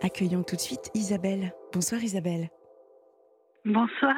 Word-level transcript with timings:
Accueillons 0.00 0.44
tout 0.44 0.54
de 0.54 0.60
suite 0.60 0.90
Isabelle. 0.94 1.52
Bonsoir 1.72 2.02
Isabelle. 2.02 2.48
Bonsoir. 3.64 4.14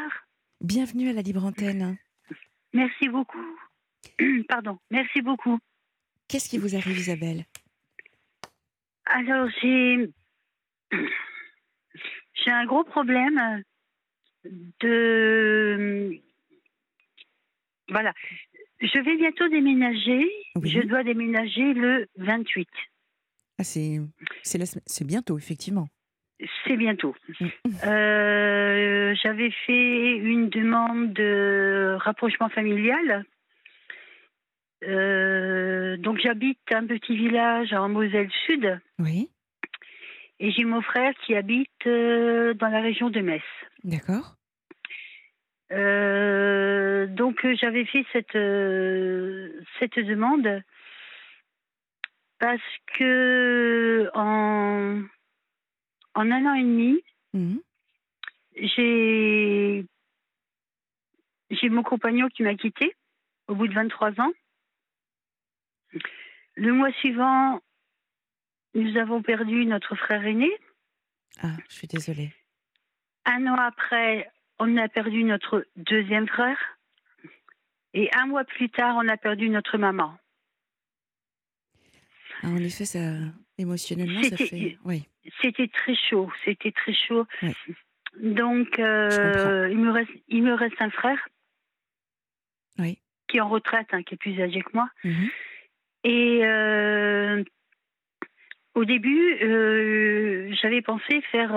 Bienvenue 0.61 1.09
à 1.09 1.15
la 1.15 1.23
Libre 1.23 1.45
Antenne. 1.45 1.97
Merci 2.75 3.09
beaucoup. 3.09 3.57
Pardon, 4.49 4.79
merci 4.91 5.23
beaucoup. 5.23 5.59
Qu'est-ce 6.29 6.51
qui 6.51 6.59
vous 6.59 6.77
arrive 6.77 6.99
Isabelle? 6.99 7.45
Alors 9.07 9.49
j'ai 9.63 10.11
j'ai 10.93 12.51
un 12.51 12.67
gros 12.67 12.85
problème 12.85 13.63
de 14.81 16.21
voilà. 17.89 18.13
Je 18.81 18.99
vais 18.99 19.17
bientôt 19.17 19.49
déménager. 19.49 20.31
Oui. 20.57 20.71
Je 20.71 20.81
dois 20.81 21.03
déménager 21.05 21.73
le 21.73 22.07
28. 22.17 22.69
Ah, 23.61 23.65
c'est 23.65 24.01
c'est 24.43 24.57
la 24.57 24.65
sem- 24.65 24.81
c'est 24.87 25.07
bientôt 25.07 25.37
effectivement. 25.37 25.87
C'est 26.65 26.79
bientôt. 26.79 27.15
Mm. 27.41 27.47
Euh, 27.85 29.15
J'avais 29.23 29.51
fait 29.67 30.17
une 30.17 30.49
demande 30.49 31.13
de 31.13 31.97
rapprochement 32.01 32.49
familial. 32.49 33.25
Euh, 34.85 35.99
donc 35.99 36.19
j'habite 36.25 36.59
un 36.73 36.87
petit 36.87 37.15
village 37.15 37.75
en 37.75 37.91
Moselle 37.91 38.31
Sud 38.47 38.81
Oui, 38.99 39.29
et 40.39 40.51
j'ai 40.53 40.65
mon 40.65 40.81
frère 40.81 41.13
qui 41.27 41.35
habite 41.35 41.69
euh, 41.87 42.55
dans 42.55 42.69
la 42.69 42.81
région 42.81 43.11
de 43.11 43.21
Metz. 43.21 43.43
d'accord. 43.85 44.37
Donc 45.71 47.47
j'avais 47.61 47.85
fait 47.85 48.05
cette 48.13 48.39
cette 49.79 49.99
demande 50.07 50.63
parce 52.41 52.61
que 52.99 54.11
en 54.15 55.03
en 56.15 56.31
un 56.31 56.47
an 56.47 56.55
et 56.55 56.63
demi 56.63 57.05
Mhm. 57.33 57.61
j'ai 58.57 59.87
j'ai 61.51 61.69
mon 61.69 61.85
compagnon 61.85 62.29
qui 62.29 62.43
m'a 62.43 62.55
quitté 62.57 62.97
au 63.47 63.55
bout 63.55 63.69
de 63.69 63.75
23 63.75 64.21
ans. 64.21 64.33
Le 66.55 66.73
mois 66.73 66.93
suivant, 66.95 67.61
nous 68.75 68.97
avons 68.97 69.23
perdu 69.23 69.65
notre 69.67 69.95
frère 69.97 70.25
aîné. 70.25 70.51
Ah, 71.43 71.57
je 71.69 71.75
suis 71.75 71.87
désolée. 71.89 72.33
Un 73.25 73.47
an 73.47 73.55
après, 73.55 74.31
on 74.59 74.77
a 74.77 74.89
perdu 74.89 75.25
notre 75.25 75.67
deuxième 75.77 76.29
frère. 76.29 76.59
Et 77.95 78.09
un 78.15 78.27
mois 78.27 78.45
plus 78.45 78.71
tard, 78.71 78.97
on 78.97 79.09
a 79.09 79.17
perdu 79.17 79.49
notre 79.51 79.79
maman. 79.79 80.17
Ah, 82.43 82.49
en 82.49 82.57
effet, 82.57 82.85
ça 82.85 82.99
émotionnellement, 83.59 84.23
ça 84.23 84.37
fait. 84.37 84.79
Oui, 84.85 85.07
C'était 85.43 85.69
très 85.69 85.95
chaud, 85.95 86.31
c'était 86.45 86.73
très 86.73 86.95
chaud. 86.95 87.27
Oui. 87.43 87.53
Donc, 88.21 88.79
euh, 88.79 89.69
il, 89.71 89.79
me 89.79 89.91
reste, 89.93 90.11
il 90.29 90.43
me 90.43 90.55
reste 90.55 90.81
un 90.81 90.91
frère 90.91 91.29
oui. 92.79 92.99
qui 93.29 93.37
est 93.37 93.41
en 93.41 93.49
retraite, 93.49 93.89
hein, 93.93 94.03
qui 94.03 94.15
est 94.15 94.19
plus 94.19 94.41
âgé 94.41 94.63
que 94.63 94.71
moi. 94.75 94.89
Mhm. 95.05 95.29
Et 96.05 96.41
euh, 96.45 97.45
au 98.75 98.85
début, 98.85 99.35
euh, 99.43 100.53
j'avais 100.61 100.81
pensé 100.83 101.21
faire 101.31 101.53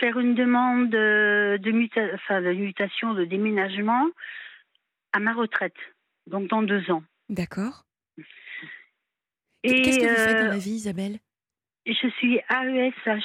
faire 0.00 0.18
une 0.18 0.34
demande 0.34 0.90
de, 0.90 1.58
de 1.62 1.70
muta- 1.70 2.14
enfin, 2.14 2.42
de 2.42 2.52
mutation, 2.52 3.14
de 3.14 3.24
déménagement 3.24 4.08
à 5.12 5.20
ma 5.20 5.32
retraite, 5.32 5.76
donc 6.26 6.48
dans 6.48 6.62
deux 6.62 6.90
ans. 6.90 7.02
D'accord. 7.28 7.84
Et 9.62 9.82
Qu'est-ce 9.82 9.98
que 9.98 10.04
vous 10.08 10.16
faites 10.16 10.40
dans 10.40 10.46
euh, 10.48 10.52
la 10.52 10.58
vie, 10.58 10.70
Isabelle? 10.72 11.18
Je 11.86 12.08
suis 12.18 12.38
AESH. 12.48 13.22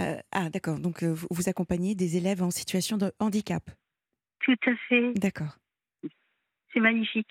Euh, 0.00 0.20
Ah, 0.32 0.48
d'accord. 0.50 0.78
Donc, 0.78 1.02
euh, 1.02 1.12
vous, 1.12 1.26
vous 1.30 1.48
accompagnez 1.48 1.94
des 1.94 2.16
élèves 2.16 2.42
en 2.42 2.50
situation 2.50 2.96
de 2.96 3.12
handicap. 3.18 3.68
Tout 4.40 4.56
à 4.66 4.74
fait. 4.88 5.12
D'accord. 5.14 5.58
C'est 6.72 6.80
magnifique. 6.80 7.28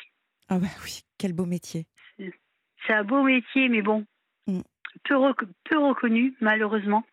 Ah, 0.49 0.59
bah 0.59 0.67
oui, 0.83 1.01
quel 1.17 1.33
beau 1.33 1.45
métier. 1.45 1.85
C'est 2.17 2.93
un 2.93 3.03
beau 3.03 3.23
métier, 3.23 3.69
mais 3.69 3.81
bon, 3.81 4.05
Mm. 4.47 4.61
peu, 5.03 5.17
rec- 5.17 5.49
peu 5.65 5.77
reconnu, 5.77 6.35
malheureusement, 6.39 7.03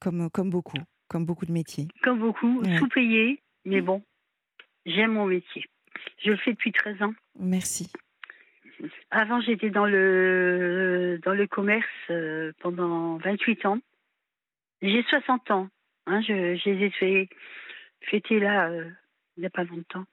Comme, 0.00 0.30
comme 0.30 0.48
beaucoup, 0.50 0.78
comme 1.08 1.26
beaucoup 1.26 1.44
de 1.46 1.52
métiers. 1.52 1.86
comme 2.02 2.18
beaucoup, 2.18 2.60
Ouais. 2.62 2.78
sous-payé, 2.78 3.42
mais 3.66 3.80
bon, 3.82 4.02
j'aime 4.86 5.12
mon 5.12 5.26
métier. 5.26 5.66
Je 6.24 6.30
le 6.30 6.36
fais 6.38 6.52
depuis 6.52 6.72
13 6.72 7.00
ans. 7.02 7.12
Merci. 7.38 7.90
Avant, 9.10 9.40
j'étais 9.40 9.70
dans 9.70 9.86
le, 9.86 11.20
dans 11.24 11.32
le 11.34 11.46
commerce 11.46 11.86
euh, 12.10 12.52
pendant 12.60 13.16
28 13.18 13.66
ans. 13.66 13.78
J'ai 14.80 15.02
60 15.04 15.50
ans. 15.50 15.68
Hein, 16.06 16.20
je, 16.22 16.56
je 16.56 16.70
les 16.70 16.86
ai 16.86 16.90
fait, 16.90 17.28
fêtés 18.00 18.40
là 18.40 18.68
euh, 18.68 18.84
il 19.36 19.40
n'y 19.40 19.46
a 19.46 19.50
pas 19.50 19.64
longtemps. 19.64 20.04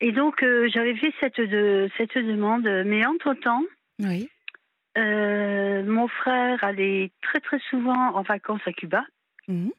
Et 0.00 0.12
donc, 0.12 0.42
euh, 0.42 0.68
j'avais 0.72 0.94
fait 0.96 1.12
cette, 1.20 1.40
de, 1.40 1.90
cette 1.96 2.16
demande. 2.16 2.68
Mais 2.86 3.04
entre-temps, 3.04 3.62
Oui. 4.00 4.30
euh, 4.96 5.82
mon 5.84 6.08
frère 6.08 6.62
allait 6.64 7.10
très 7.22 7.40
très 7.40 7.58
souvent 7.70 8.14
en 8.14 8.22
vacances 8.22 8.66
à 8.66 8.72
Cuba. 8.72 9.04
Mhm. 9.48 9.70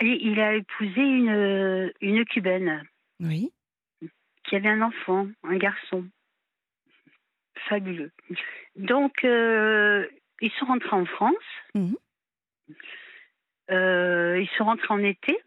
Et 0.00 0.26
il 0.26 0.38
a 0.40 0.54
épousé 0.54 1.00
une, 1.00 1.92
une 2.00 2.24
cubaine 2.24 2.84
Oui. 3.20 3.50
qui 4.44 4.54
avait 4.56 4.68
un 4.68 4.82
enfant, 4.82 5.26
un 5.44 5.56
garçon. 5.56 6.04
Fabuleux. 7.68 8.10
Donc, 8.76 9.24
euh, 9.24 10.06
ils 10.40 10.50
sont 10.52 10.66
rentrés 10.66 10.96
en 10.96 11.04
France. 11.06 11.34
Mhm. 11.74 11.96
Euh, 13.70 14.40
ils 14.40 14.48
sont 14.56 14.64
rentrés 14.64 14.94
en 14.94 15.02
été. 15.02 15.38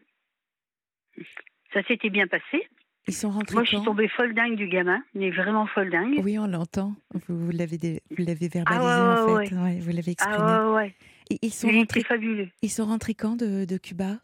Ça 1.74 1.84
s'était 1.84 2.10
bien 2.10 2.28
passé. 2.28 2.68
Ils 3.08 3.14
sont 3.16 3.32
rentrés 3.32 3.56
Moi, 3.56 3.64
je 3.64 3.70
suis 3.78 3.84
tombée 3.84 4.08
folle 4.10 4.34
dingue 4.36 4.56
du 4.56 4.68
gamin, 4.68 5.04
mais 5.16 5.32
vraiment 5.32 5.66
folle 5.66 5.90
dingue. 5.90 6.20
Oui, 6.24 6.38
on 6.38 6.46
l'entend. 6.46 6.94
Vous, 7.28 7.46
vous 7.46 7.52
l'avez 7.52 7.78
dé- 7.78 8.02
vous 8.12 8.24
l'avez 8.24 8.48
verbalisé 8.48 8.86
Ah 8.88 9.26
ouais, 9.26 9.32
en 9.32 9.38
fait. 9.46 9.56
Ouais, 9.56 9.80
vous 9.80 9.92
l'avez 9.92 10.12
exprimé. 10.12 10.38
Ah. 10.38 10.86
Et 11.32 11.40
ils 11.42 11.52
sont 11.54 11.70
rentrés. 11.70 12.04
fabuleux. 12.04 12.50
Ils 12.62 12.70
sont 12.70 12.86
rentrés 12.86 13.16
quand 13.16 13.36
de, 13.38 13.66
de 13.66 13.78
Cuba? 13.78 14.20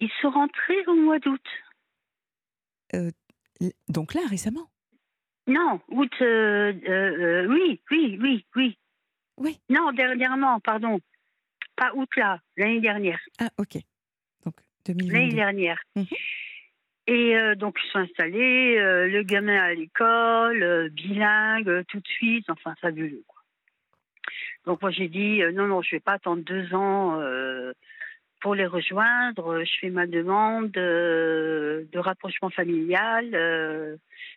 Ils 0.00 0.10
sont 0.20 0.30
rentrés 0.30 0.84
au 0.88 0.94
mois 0.96 1.18
d'août. 1.20 1.46
L- 2.92 3.12
Donc 3.88 4.14
là, 4.14 4.22
récemment. 4.28 4.68
Non, 5.52 5.80
août, 5.88 6.12
euh, 6.22 6.72
euh, 6.88 7.44
euh, 7.44 7.46
oui, 7.46 7.80
oui, 7.90 8.18
oui, 8.20 8.46
oui. 8.56 8.78
Oui. 9.36 9.60
Non, 9.68 9.92
dernièrement, 9.92 10.60
pardon. 10.60 10.98
Pas 11.76 11.92
août 11.94 12.08
là, 12.16 12.38
l'année 12.56 12.80
dernière. 12.80 13.20
Ah, 13.38 13.50
ok. 13.58 13.76
Donc 14.44 14.54
L'année 14.86 15.28
2022. 15.28 15.36
dernière. 15.36 15.82
Mhm. 15.96 16.06
Et 17.08 17.36
euh, 17.36 17.54
donc, 17.54 17.76
ils 17.84 17.90
sont 17.90 17.98
installés, 17.98 18.78
euh, 18.78 19.08
le 19.08 19.22
gamin 19.24 19.60
à 19.60 19.74
l'école, 19.74 20.62
euh, 20.62 20.88
bilingue, 20.88 21.84
tout 21.88 21.98
de 22.00 22.08
suite, 22.08 22.48
enfin, 22.48 22.74
fabuleux. 22.80 23.24
Quoi. 23.26 23.40
Donc, 24.66 24.80
moi, 24.80 24.90
j'ai 24.90 25.08
dit, 25.08 25.42
non, 25.52 25.66
non, 25.66 25.82
je 25.82 25.88
ne 25.94 25.96
vais 25.96 26.00
pas 26.00 26.12
attendre 26.12 26.42
deux 26.44 26.72
ans 26.74 27.20
pour 28.42 28.54
les 28.54 28.66
rejoindre. 28.66 29.64
Je 29.64 29.72
fais 29.80 29.90
ma 29.90 30.06
demande 30.06 30.76
euh, 30.76 31.84
de 31.92 31.98
rapprochement 31.98 32.50
familial 32.50 33.30
euh, 33.34 33.96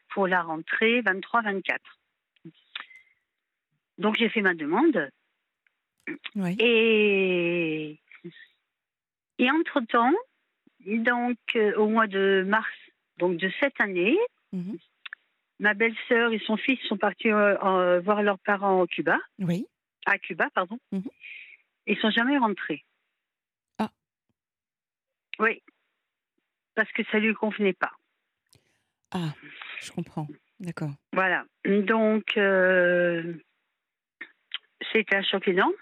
pour 0.09 0.27
la 0.27 0.41
rentrée 0.41 1.01
23-24. 1.01 1.77
Donc, 3.97 4.16
j'ai 4.17 4.29
fait 4.29 4.41
ma 4.41 4.53
demande. 4.53 5.09
Oui. 6.35 6.55
Et, 6.59 7.99
et 9.39 9.51
entre-temps, 9.51 10.13
donc 10.85 11.37
euh, 11.55 11.73
au 11.77 11.87
mois 11.87 12.05
de 12.07 12.43
mars 12.47 12.69
donc 13.17 13.37
de 13.37 13.49
cette 13.59 13.79
année, 13.81 14.17
Mhm. 14.53 14.77
ma 15.59 15.73
belle-sœur 15.73 16.31
et 16.31 16.39
son 16.39 16.55
fils 16.57 16.79
sont 16.87 16.97
partis 16.97 17.31
euh, 17.31 17.99
voir 18.01 18.22
leurs 18.23 18.37
parents 18.39 18.79
au 18.81 18.87
Cuba, 18.87 19.17
Oui. 19.39 19.66
à 20.05 20.17
Cuba, 20.19 20.47
pardon. 20.53 20.77
Mhm. 20.91 21.01
Ils 21.87 21.97
sont 21.97 22.11
jamais 22.11 22.37
rentrés. 22.37 22.84
Oui, 25.40 25.61
parce 26.76 26.91
que 26.93 27.03
ça 27.11 27.20
lui 27.20 27.34
convenait 27.34 27.73
pas. 27.73 27.91
Ah, 29.11 29.34
je 29.82 29.91
comprends. 29.91 30.28
D'accord. 30.59 30.91
Voilà. 31.14 31.43
Donc, 31.66 32.37
euh, 32.37 33.34
c'était 34.93 35.16
un 35.17 35.23
choc 35.23 35.47
énorme. 35.47 35.73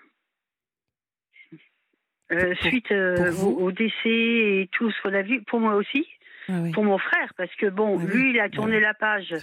Euh, 2.32 2.56
suite 2.62 2.92
euh, 2.92 3.32
au, 3.36 3.66
au 3.66 3.72
décès 3.72 3.92
et 4.10 4.70
tout 4.72 4.90
ce 4.90 5.02
qu'on 5.02 5.14
a 5.14 5.22
vu, 5.22 5.44
pour 5.44 5.60
moi 5.60 5.76
aussi, 5.76 6.08
Ah 6.50 6.62
oui, 6.62 6.72
pour 6.72 6.84
mon 6.84 6.98
frère, 6.98 7.32
parce 7.38 7.54
que 7.56 7.68
bon, 7.68 8.00
Ah 8.00 8.04
oui. 8.04 8.12
lui, 8.12 8.30
il 8.32 8.40
a 8.40 8.48
Bah 8.48 8.56
tourné 8.56 8.80
la 8.80 8.94
page. 8.96 9.36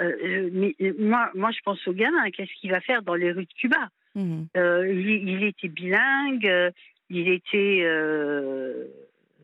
Euh, 0.00 0.48
mais 0.52 0.74
moi, 0.98 1.30
moi, 1.34 1.50
je 1.50 1.58
pense 1.64 1.86
au 1.88 1.92
gamin. 1.92 2.30
Qu'est-ce 2.30 2.52
qu'il 2.60 2.70
va 2.70 2.80
faire 2.80 3.02
dans 3.02 3.14
les 3.14 3.32
rues 3.32 3.44
de 3.46 3.52
Cuba? 3.52 3.88
Mhm. 4.14 4.46
Il, 4.54 5.28
il 5.28 5.44
était 5.44 5.68
bilingue, 5.68 6.72
il 7.10 7.28
était. 7.28 7.82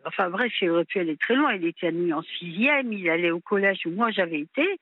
Enfin 0.06 0.30
bref, 0.30 0.52
il 0.60 0.70
aurait 0.70 0.84
pu 0.84 0.98
aller 1.00 1.16
très 1.16 1.34
loin. 1.34 1.54
Il 1.54 1.64
était 1.64 1.88
admis 1.88 2.12
en 2.12 2.22
sixième, 2.22 2.92
il 2.92 3.08
allait 3.08 3.30
au 3.30 3.40
collège 3.40 3.80
où 3.86 3.90
moi 3.90 4.10
j'avais 4.10 4.40
été. 4.40 4.80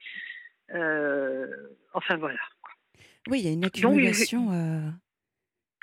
Euh, 0.75 1.47
enfin 1.93 2.17
voilà. 2.17 2.39
Oui, 3.29 3.41
il 3.41 3.47
y 3.47 3.49
a 3.49 3.53
une 3.53 3.65
accumulation. 3.65 4.53
euh, 4.53 4.91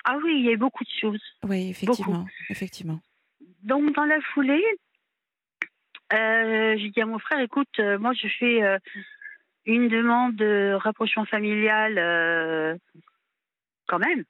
Ah 0.04 0.18
oui, 0.22 0.34
il 0.38 0.44
y 0.44 0.48
a 0.48 0.52
eu 0.52 0.56
beaucoup 0.56 0.84
de 0.84 0.90
choses. 1.00 1.22
Oui, 1.44 1.70
effectivement, 1.70 2.26
effectivement. 2.48 3.00
Donc, 3.62 3.94
dans 3.94 4.04
la 4.04 4.20
foulée, 4.20 4.64
euh, 6.12 6.76
j'ai 6.78 6.90
dit 6.90 7.00
à 7.00 7.06
mon 7.06 7.18
frère, 7.18 7.40
écoute, 7.40 7.78
moi, 7.78 8.12
je 8.14 8.26
fais 8.38 8.60
une 9.66 9.88
demande 9.88 10.36
de 10.36 10.76
rapprochement 10.78 11.24
familial 11.24 12.78
quand 13.86 13.98
même. 13.98 14.24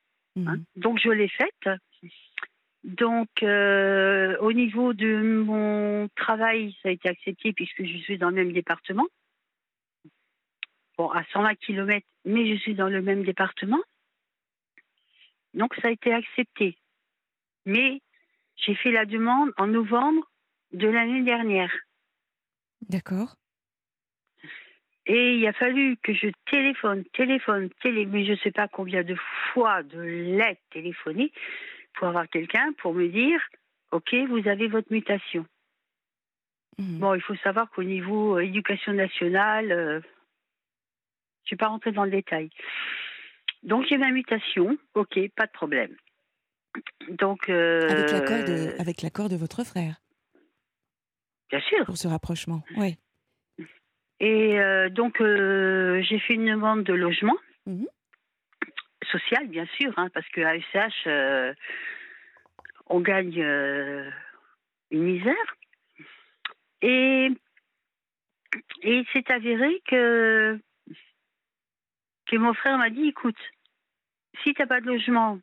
Hein. 0.46 0.58
Donc, 0.76 1.00
je 1.02 1.10
l'ai 1.10 1.28
faite. 1.28 1.68
Donc, 2.84 3.42
euh, 3.42 4.36
au 4.38 4.52
niveau 4.52 4.94
de 4.94 5.20
mon 5.44 6.08
travail, 6.16 6.74
ça 6.82 6.88
a 6.88 6.92
été 6.92 7.08
accepté 7.08 7.52
puisque 7.52 7.84
je 7.84 7.98
suis 7.98 8.18
dans 8.18 8.30
le 8.30 8.36
même 8.36 8.52
département. 8.52 9.06
Bon, 10.96 11.10
à 11.10 11.24
120 11.32 11.54
km, 11.56 12.06
mais 12.24 12.48
je 12.48 12.60
suis 12.60 12.74
dans 12.74 12.88
le 12.88 13.02
même 13.02 13.22
département. 13.22 13.80
Donc, 15.52 15.74
ça 15.76 15.88
a 15.88 15.90
été 15.90 16.12
accepté. 16.12 16.78
Mais 17.66 18.00
j'ai 18.56 18.74
fait 18.74 18.92
la 18.92 19.04
demande 19.04 19.50
en 19.58 19.66
novembre 19.66 20.30
de 20.72 20.88
l'année 20.88 21.22
dernière. 21.22 21.72
D'accord. 22.88 23.36
Et 25.06 25.36
il 25.36 25.46
a 25.46 25.52
fallu 25.52 25.96
que 26.02 26.14
je 26.14 26.28
téléphone, 26.50 27.04
téléphone, 27.12 27.68
télé, 27.82 28.06
mais 28.06 28.24
je 28.24 28.32
ne 28.32 28.36
sais 28.36 28.52
pas 28.52 28.68
combien 28.68 29.02
de 29.02 29.16
fois 29.52 29.82
de 29.82 30.00
lettres 30.00 30.62
téléphonées 30.70 31.32
pour 31.94 32.08
avoir 32.08 32.28
quelqu'un 32.28 32.72
pour 32.78 32.94
me 32.94 33.08
dire 33.08 33.40
Ok, 33.92 34.14
vous 34.28 34.46
avez 34.48 34.68
votre 34.68 34.92
mutation. 34.92 35.44
Mhm. 36.78 36.98
Bon, 37.00 37.14
il 37.14 37.20
faut 37.22 37.34
savoir 37.36 37.68
qu'au 37.70 37.82
niveau 37.82 38.36
euh, 38.36 38.44
éducation 38.44 38.92
nationale, 38.92 39.72
euh, 39.72 40.00
je 41.44 41.54
ne 41.54 41.56
vais 41.56 41.56
pas 41.56 41.66
rentrer 41.68 41.90
dans 41.92 42.04
le 42.04 42.10
détail. 42.10 42.50
Donc 43.64 43.84
j'ai 43.88 43.98
ma 43.98 44.10
mutation, 44.10 44.78
ok, 44.94 45.18
pas 45.34 45.46
de 45.46 45.52
problème. 45.52 45.94
Donc, 47.08 47.48
euh, 47.48 47.88
Avec 47.90 48.10
l'accord 48.12 48.44
de, 48.44 48.68
avec 48.78 49.02
l'accord 49.02 49.28
de 49.28 49.36
votre 49.36 49.64
frère 49.64 50.00
bien 51.50 51.60
sûr. 51.60 51.84
pour 51.84 51.96
ce 51.96 52.06
rapprochement. 52.06 52.62
Oui. 52.76 52.96
Et 54.20 54.60
euh, 54.60 54.88
donc, 54.88 55.16
j'ai 55.18 56.18
fait 56.20 56.34
une 56.34 56.46
demande 56.46 56.84
de 56.84 56.92
logement, 56.92 57.36
Mhm. 57.66 57.86
Social, 59.10 59.46
bien 59.48 59.66
sûr, 59.78 59.92
hein, 59.96 60.08
parce 60.12 60.28
que 60.28 60.40
ASH, 60.40 61.06
euh, 61.06 61.54
on 62.86 63.00
gagne 63.00 63.40
euh, 63.42 64.10
une 64.90 65.02
misère. 65.02 65.56
Et, 66.82 67.30
il 68.82 69.06
s'est 69.12 69.30
avéré 69.30 69.80
que, 69.86 70.58
mon 72.32 72.54
frère 72.54 72.78
m'a 72.78 72.90
dit 72.90 73.08
écoute, 73.08 73.38
si 74.42 74.54
tu 74.54 74.62
n'as 74.62 74.66
pas 74.66 74.80
de 74.80 74.86
logement 74.86 75.38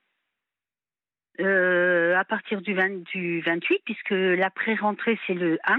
euh, 1.40 2.16
à 2.16 2.26
partir 2.26 2.62
du, 2.62 2.74
20 2.74 3.04
du 3.12 3.42
28, 3.42 3.82
puisque 3.86 4.12
l'après-rentrée, 4.12 5.20
c'est 5.28 5.34
le 5.34 5.60
1, 5.66 5.78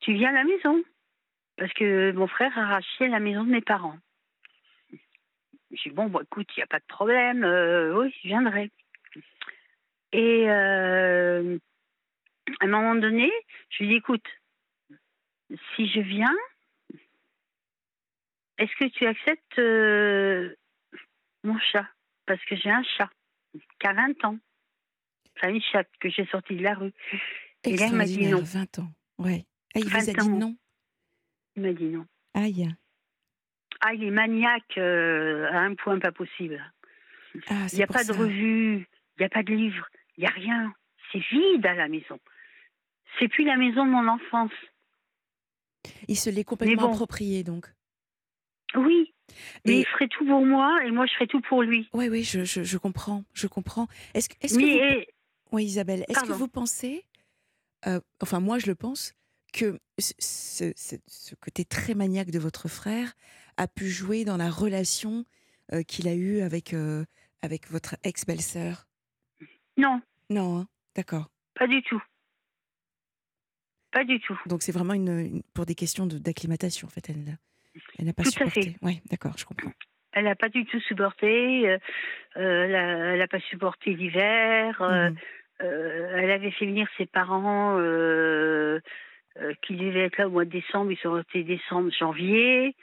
tu 0.00 0.12
viens 0.12 0.30
à 0.30 0.32
la 0.32 0.44
maison. 0.44 0.82
Parce 1.56 1.72
que 1.72 2.12
mon 2.12 2.26
frère 2.26 2.56
a 2.58 2.66
racheté 2.66 3.08
la 3.08 3.18
maison 3.18 3.44
de 3.44 3.50
mes 3.50 3.62
parents. 3.62 3.98
J'ai 5.76 5.90
dit, 5.90 5.96
bon, 5.96 6.06
bon, 6.06 6.20
écoute, 6.20 6.48
il 6.56 6.60
n'y 6.60 6.64
a 6.64 6.66
pas 6.68 6.78
de 6.78 6.84
problème, 6.88 7.44
euh, 7.44 7.94
oui, 7.98 8.14
je 8.22 8.28
viendrai. 8.28 8.70
Et 10.12 10.48
euh, 10.48 11.58
à 12.60 12.64
un 12.64 12.68
moment 12.68 12.94
donné, 12.94 13.30
je 13.70 13.82
lui 13.82 13.90
dis, 13.90 13.96
écoute, 13.96 14.24
si 15.74 15.88
je 15.88 16.00
viens, 16.00 16.34
est-ce 18.58 18.74
que 18.78 18.88
tu 18.88 19.06
acceptes 19.06 19.58
euh, 19.58 20.54
mon 21.44 21.58
chat? 21.58 21.86
Parce 22.26 22.42
que 22.46 22.56
j'ai 22.56 22.70
un 22.70 22.82
chat 22.82 23.10
qui 23.52 23.86
a 23.86 23.92
20 23.92 24.24
ans. 24.24 24.38
Enfin, 25.36 25.50
une 25.50 25.60
chatte 25.60 25.90
que 26.00 26.08
j'ai 26.08 26.24
sortie 26.26 26.56
de 26.56 26.62
la 26.62 26.74
rue. 26.74 26.92
Et 27.64 27.76
là, 27.76 27.86
il 27.86 27.94
m'a 27.94 28.04
dit 28.06 28.26
non. 28.26 28.42
20 28.42 28.78
ans. 28.78 28.90
Ouais. 29.18 29.44
Ah, 29.74 29.80
il 29.80 29.84
vous 29.84 29.96
a 29.96 30.00
20 30.00 30.12
dit 30.12 30.20
ans. 30.20 30.38
non. 30.38 30.56
Il 31.56 31.62
m'a 31.62 31.72
dit 31.72 31.84
non. 31.84 32.06
Aïe. 32.34 32.68
Ah, 33.80 33.94
il 33.94 34.04
est 34.04 34.10
maniaque 34.10 34.78
euh, 34.78 35.46
à 35.52 35.58
un 35.58 35.74
point 35.74 35.98
pas 35.98 36.12
possible. 36.12 36.62
Ah, 37.48 37.66
Il 37.72 37.76
n'y 37.76 37.82
a 37.82 37.86
pas 37.86 38.04
de 38.04 38.12
revue, 38.12 38.76
il 38.78 39.20
n'y 39.20 39.26
a 39.26 39.28
pas 39.28 39.42
de 39.42 39.52
livre, 39.54 39.86
il 40.16 40.22
n'y 40.22 40.26
a 40.26 40.30
rien. 40.30 40.72
C'est 41.12 41.18
vide 41.30 41.64
à 41.66 41.74
la 41.74 41.88
maison. 41.88 42.18
C'est 43.18 43.28
plus 43.28 43.44
la 43.44 43.56
maison 43.56 43.84
de 43.84 43.90
mon 43.90 44.08
enfance. 44.08 44.52
Il 46.08 46.16
se 46.16 46.30
l'est 46.30 46.44
complètement 46.44 46.82
bon. 46.88 46.92
approprié, 46.92 47.44
donc. 47.44 47.66
Oui, 48.74 49.14
mais 49.64 49.72
Et- 49.74 49.78
il 49.80 49.86
ferait 49.86 50.08
tout 50.08 50.26
pour 50.26 50.44
moi 50.44 50.80
et 50.84 50.90
moi 50.90 51.06
je 51.06 51.12
ferais 51.14 51.26
tout 51.26 51.40
pour 51.40 51.62
lui. 51.62 51.88
Oui, 51.92 52.08
oui, 52.08 52.24
je, 52.24 52.44
je, 52.44 52.62
je 52.62 52.78
comprends, 52.78 53.24
je 53.32 53.46
comprends. 53.46 53.86
Est-ce 54.14 54.28
que, 54.28 54.34
vous... 54.48 55.04
Oui, 55.52 55.64
Isabelle, 55.64 56.04
est-ce 56.08 56.20
que 56.24 56.32
vous 56.32 56.48
pensez, 56.48 57.04
euh, 57.86 58.00
enfin 58.20 58.40
moi 58.40 58.58
je 58.58 58.66
le 58.66 58.74
pense, 58.74 59.14
que 59.52 59.78
ce, 59.98 60.12
ce- 60.18 60.72
ce- 60.76 60.96
ce 61.06 61.34
côté 61.36 61.64
très 61.64 61.94
maniaque 61.94 62.30
de 62.30 62.38
votre 62.40 62.68
frère 62.68 63.14
a 63.56 63.68
pu 63.68 63.86
jouer 63.88 64.24
dans 64.24 64.36
la 64.36 64.50
relation 64.50 65.24
euh, 65.72 65.82
qu'il 65.82 66.08
a 66.08 66.14
eue 66.14 66.40
avec, 66.40 66.74
euh, 66.74 67.04
avec 67.42 67.68
votre 67.70 67.96
ex-belle-sœur? 68.04 68.86
Non, 69.76 70.00
Non, 70.30 70.58
hein? 70.60 70.68
D'accord. 70.94 71.28
pas 71.54 71.66
du 71.66 71.82
tout. 71.82 72.02
Pas 73.92 74.04
du 74.04 74.20
tout. 74.20 74.38
Donc 74.46 74.62
c'est 74.62 74.72
vraiment 74.72 74.94
une, 74.94 75.08
une- 75.18 75.42
pour 75.54 75.66
des 75.66 75.74
questions 75.74 76.06
de- 76.06 76.18
d'acclimatation 76.18 76.86
en 76.86 76.90
fait. 76.90 77.08
Elle, 77.10 77.38
elle 77.98 78.04
n'a 78.06 78.12
pas 78.12 78.22
Tout 78.24 78.30
supporté. 78.30 78.76
Oui, 78.82 79.00
d'accord, 79.10 79.36
je 79.38 79.44
comprends. 79.44 79.72
Elle 80.12 80.24
n'a 80.24 80.34
pas 80.34 80.48
du 80.48 80.64
tout 80.66 80.80
supporté. 80.80 81.68
euh, 81.68 81.78
elle 82.34 83.18
n'a 83.18 83.28
pas 83.28 83.40
supporté 83.40 83.94
l'hiver. 83.94 84.80
euh, 84.82 85.10
elle 85.60 86.30
avait 86.30 86.50
fait 86.50 86.66
venir 86.66 86.88
ses 86.98 87.06
parents 87.06 87.76
qui 89.62 89.76
devaient 89.76 90.06
être 90.06 90.16
là 90.18 90.28
au 90.28 90.30
mois 90.30 90.44
de 90.46 90.50
décembre. 90.50 90.92
Ils 90.92 90.98
sont 90.98 91.12
restés 91.12 91.44
décembre, 91.44 91.90
janvier. 91.98 92.74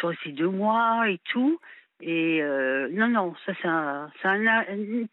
Sont 0.00 0.08
restés 0.08 0.32
deux 0.32 0.48
mois 0.48 1.08
et 1.10 1.18
tout. 1.30 1.60
Et 2.00 2.42
euh, 2.42 2.88
non, 2.90 3.08
non, 3.08 3.34
ça, 3.46 3.54
ça, 3.62 4.10
ça 4.22 4.36
n'a 4.38 4.64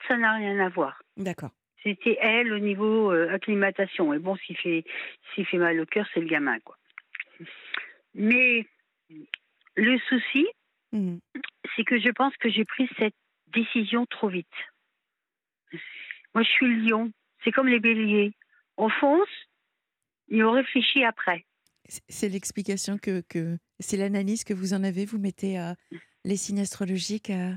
ça 0.07 0.17
n'a 0.17 0.33
rien 0.33 0.59
à 0.59 0.69
voir. 0.69 1.01
D'accord. 1.17 1.51
C'était 1.83 2.17
elle 2.21 2.51
au 2.51 2.59
niveau 2.59 3.11
euh, 3.11 3.29
acclimatation. 3.31 4.13
Et 4.13 4.19
bon, 4.19 4.35
s'il 4.37 4.57
fait, 4.57 4.83
s'il 5.33 5.45
fait 5.45 5.57
mal 5.57 5.79
au 5.79 5.85
cœur, 5.85 6.07
c'est 6.13 6.19
le 6.19 6.25
gamin, 6.27 6.59
quoi. 6.61 6.77
Mais 8.15 8.65
le 9.75 9.97
souci, 10.09 10.47
Mhm. 10.91 11.19
c'est 11.75 11.83
que 11.83 11.99
je 11.99 12.09
pense 12.09 12.35
que 12.37 12.49
j'ai 12.49 12.65
pris 12.65 12.89
cette 12.97 13.13
décision 13.47 14.05
trop 14.07 14.27
vite. 14.27 14.47
Moi, 16.33 16.43
je 16.43 16.49
suis 16.49 16.67
le 16.67 16.87
lion. 16.89 17.11
C'est 17.43 17.51
comme 17.51 17.67
les 17.67 17.79
béliers. 17.79 18.33
On 18.77 18.89
fonce 18.89 19.29
et 20.29 20.43
on 20.43 20.51
réfléchit 20.51 21.03
après. 21.03 21.45
C'est- 21.87 22.03
C'est 22.09 22.29
l'explication 22.29 22.97
que, 22.97 23.21
que 23.29 23.57
c'est 23.79 23.97
l'analyse 23.97 24.43
que 24.43 24.53
vous 24.53 24.73
en 24.73 24.83
avez. 24.83 25.05
Vous 25.05 25.17
mettez 25.19 25.59
euh, 25.59 25.73
les 26.25 26.37
signes 26.37 26.59
astrologiques. 26.61 27.29
euh, 27.29 27.53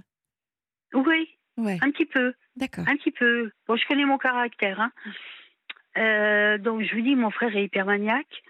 Oui, 0.95 1.29
Ouais, 1.59 1.79
un 1.83 1.91
petit 1.91 2.07
peu, 2.07 2.33
d'accord. 2.57 2.89
un 2.89 2.97
petit 2.97 3.11
peu. 3.11 3.51
Bon, 3.69 3.77
je 3.77 3.87
connais 3.87 4.07
mon 4.07 4.17
caractère. 4.19 4.81
hein. 4.81 4.93
Euh, 5.99 6.57
donc, 6.59 6.83
je 6.83 6.95
vous 6.95 7.03
dis, 7.03 7.15
mon 7.15 7.31
frère 7.31 7.55
est 7.55 7.65
hyper 7.65 7.85
maniaque. 7.85 8.43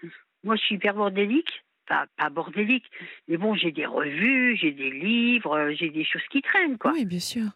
Moi, 0.43 0.55
je 0.55 0.61
suis 0.61 0.75
hyper 0.75 0.93
bordélique. 0.93 1.63
Pas, 1.85 2.07
pas 2.15 2.29
bordélique, 2.29 2.89
mais 3.27 3.35
bon, 3.35 3.55
j'ai 3.55 3.73
des 3.73 3.85
revues, 3.85 4.55
j'ai 4.55 4.71
des 4.71 4.89
livres, 4.89 5.71
j'ai 5.71 5.89
des 5.89 6.05
choses 6.05 6.23
qui 6.31 6.41
traînent, 6.41 6.77
quoi. 6.77 6.93
Oui, 6.93 7.03
bien 7.05 7.19
sûr. 7.19 7.47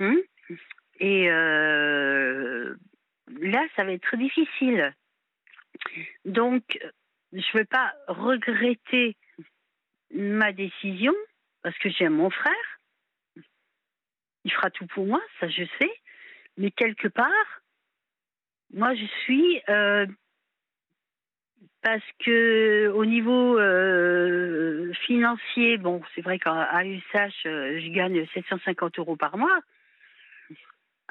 Hum? 0.00 0.18
Et 1.00 1.28
là, 1.28 2.74
ça 3.74 3.84
va 3.84 3.92
être 3.92 4.02
très 4.02 4.18
difficile. 4.18 4.94
Donc, 6.26 6.78
je 7.32 7.38
ne 7.38 7.58
vais 7.58 7.64
pas 7.64 7.92
regretter 8.08 9.16
ma 10.14 10.52
décision 10.52 11.14
parce 11.62 11.76
que 11.78 11.88
j'aime 11.90 12.14
mon 12.14 12.30
frère. 12.30 12.78
Il 14.44 14.52
fera 14.52 14.70
tout 14.70 14.86
pour 14.86 15.06
moi, 15.06 15.22
ça 15.40 15.48
je 15.48 15.64
sais. 15.78 15.92
Mais 16.58 16.70
quelque 16.70 17.08
part, 17.08 17.62
moi 18.72 18.94
je 18.94 19.06
suis 19.24 19.60
euh, 19.68 20.06
parce 21.82 22.04
que 22.24 22.88
au 22.94 23.04
niveau 23.04 23.58
euh, 23.58 24.92
financier, 25.06 25.78
bon, 25.78 26.02
c'est 26.14 26.20
vrai 26.20 26.38
qu'à 26.38 26.84
USH, 26.84 27.46
euh, 27.46 27.80
je 27.80 27.92
gagne 27.92 28.26
750 28.34 28.98
euros 28.98 29.16
par 29.16 29.36
mois. 29.36 29.60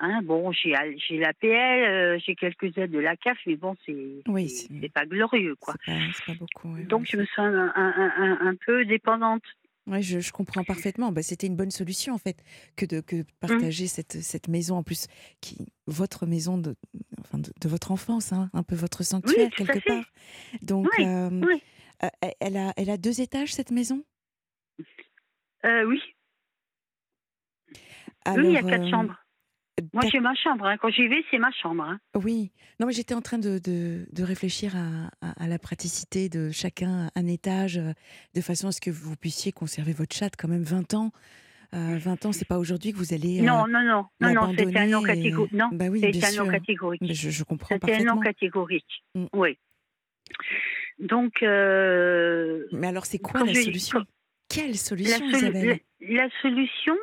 Hein, 0.03 0.21
bon, 0.23 0.51
j'ai 0.51 0.71
l'APL, 0.71 1.47
euh, 1.83 2.19
j'ai 2.25 2.35
quelques 2.35 2.75
aides 2.77 2.89
de 2.91 2.97
la 2.99 3.15
CAF, 3.15 3.37
mais 3.45 3.55
bon, 3.55 3.75
c'est 3.85 4.23
Oui, 4.27 4.49
c'est 4.49 4.89
pas 4.89 5.05
glorieux, 5.05 5.55
quoi. 5.55 5.75
C'est 5.85 5.93
pas, 5.93 5.99
c'est 6.13 6.25
pas 6.25 6.33
beaucoup. 6.33 6.73
ouais, 6.73 6.83
Donc 6.85 7.01
ouais. 7.01 7.07
je 7.11 7.17
me 7.17 7.25
sens 7.27 7.37
un, 7.39 7.71
un- 7.75 7.93
un- 7.95 8.13
un- 8.17 8.47
un 8.47 8.55
peu 8.65 8.83
dépendante. 8.85 9.43
Ouais, 9.87 10.01
je, 10.01 10.19
je 10.19 10.31
comprends 10.31 10.63
parfaitement. 10.63 11.11
Bah, 11.11 11.21
C'était 11.21 11.45
une 11.47 11.55
bonne 11.55 11.69
solution 11.71 12.13
en 12.15 12.17
fait 12.17 12.43
que 12.75 12.85
de 12.85 13.01
que 13.01 13.17
Mmh. 13.17 13.25
partager 13.39 13.87
cette, 13.87 14.21
cette 14.23 14.47
maison 14.47 14.77
en 14.77 14.83
plus 14.83 15.07
qui 15.39 15.67
votre 15.87 16.25
maison 16.25 16.57
de 16.57 16.75
enfin 17.19 17.37
de, 17.39 17.51
de 17.61 17.67
votre 17.69 17.91
enfance, 17.91 18.31
hein, 18.33 18.49
un 18.53 18.63
peu 18.63 18.75
votre 18.75 19.03
sanctuaire 19.03 19.49
quelque 19.51 19.79
part. 19.79 20.05
Donc 20.63 20.87
Oui, 20.97 21.05
euh, 21.05 21.29
oui. 21.45 21.61
euh, 22.03 22.07
elle 22.39 22.57
a 22.57 22.73
elle 22.77 22.89
a 22.89 22.97
deux 22.97 23.21
étages 23.21 23.53
cette 23.53 23.71
maison? 23.71 24.03
Euh, 25.65 25.83
oui, 25.85 26.01
oui, 28.37 28.43
il 28.47 28.51
y 28.53 28.57
a 28.57 28.63
quatre 28.63 28.87
chambres. 28.89 29.15
Moi, 29.93 30.03
j'ai 30.11 30.19
ma 30.19 30.35
chambre. 30.35 30.65
hein. 30.65 30.77
Quand 30.77 30.89
j'y 30.89 31.07
vais, 31.07 31.23
c'est 31.31 31.37
ma 31.39 31.51
chambre. 31.51 31.83
hein. 31.83 31.99
oui. 32.15 32.51
Non, 32.79 32.87
mais 32.87 32.93
j'étais 32.93 33.13
en 33.13 33.21
train 33.21 33.37
de, 33.37 33.59
de, 33.59 34.07
de 34.11 34.23
réfléchir 34.23 34.75
à, 34.75 35.09
à- 35.21 35.43
à 35.43 35.47
la 35.47 35.59
praticité 35.59 36.29
de 36.29 36.49
chacun 36.51 37.09
un 37.15 37.27
étage, 37.27 37.77
euh, 37.77 37.93
de 38.33 38.41
façon 38.41 38.67
à 38.69 38.71
ce 38.71 38.81
que 38.81 38.89
vous 38.89 39.15
puissiez 39.15 39.51
conserver 39.51 39.93
votre 39.93 40.15
chatte 40.15 40.33
quand 40.37 40.47
même 40.47 40.63
20 40.63 40.93
ans. 40.95 41.11
Euh, 41.73 41.97
20 41.99 42.25
ans, 42.25 42.31
c'est 42.31 42.47
pas 42.47 42.57
aujourd'hui 42.57 42.91
que 42.91 42.97
vous 42.97 43.13
allez 43.13 43.39
euh, 43.39 43.43
Non, 43.43 43.65
non, 43.67 43.81
non, 43.83 44.05
non, 44.19 44.33
non, 44.33 44.53
c'était 44.57 44.77
un 44.79 44.87
non 44.87 45.03
et- 45.05 45.07
catégorique. 45.07 45.51
Non, 45.53 45.69
Bah 45.71 45.85
oui, 45.91 46.01
c'était 46.01 46.25
un 46.25 46.29
non 46.29 46.43
sûr. 46.45 46.51
catégorique. 46.51 47.01
Mais 47.01 47.13
je, 47.13 47.29
je 47.29 47.43
comprends 47.43 47.67
C'était 47.75 47.93
un 47.93 47.99
non 47.99 48.05
parfaitement. 48.15 48.21
catégorique. 48.21 49.03
Mm. 49.15 49.25
Oui. 49.33 49.57
Donc, 50.99 51.41
euh, 51.43 52.65
Mais 52.71 52.87
alors, 52.87 53.05
c'est 53.05 53.19
quoi 53.19 53.43
la 53.43 53.53
je- 53.53 53.61
solution? 53.61 54.05
Quelle 54.49 54.71
la, 54.71 54.77
solution, 54.77 55.17
solu- 55.29 55.37
Isabelle? 55.37 55.79
la- 56.01 56.23
la 56.23 56.29
solution, 56.41 56.95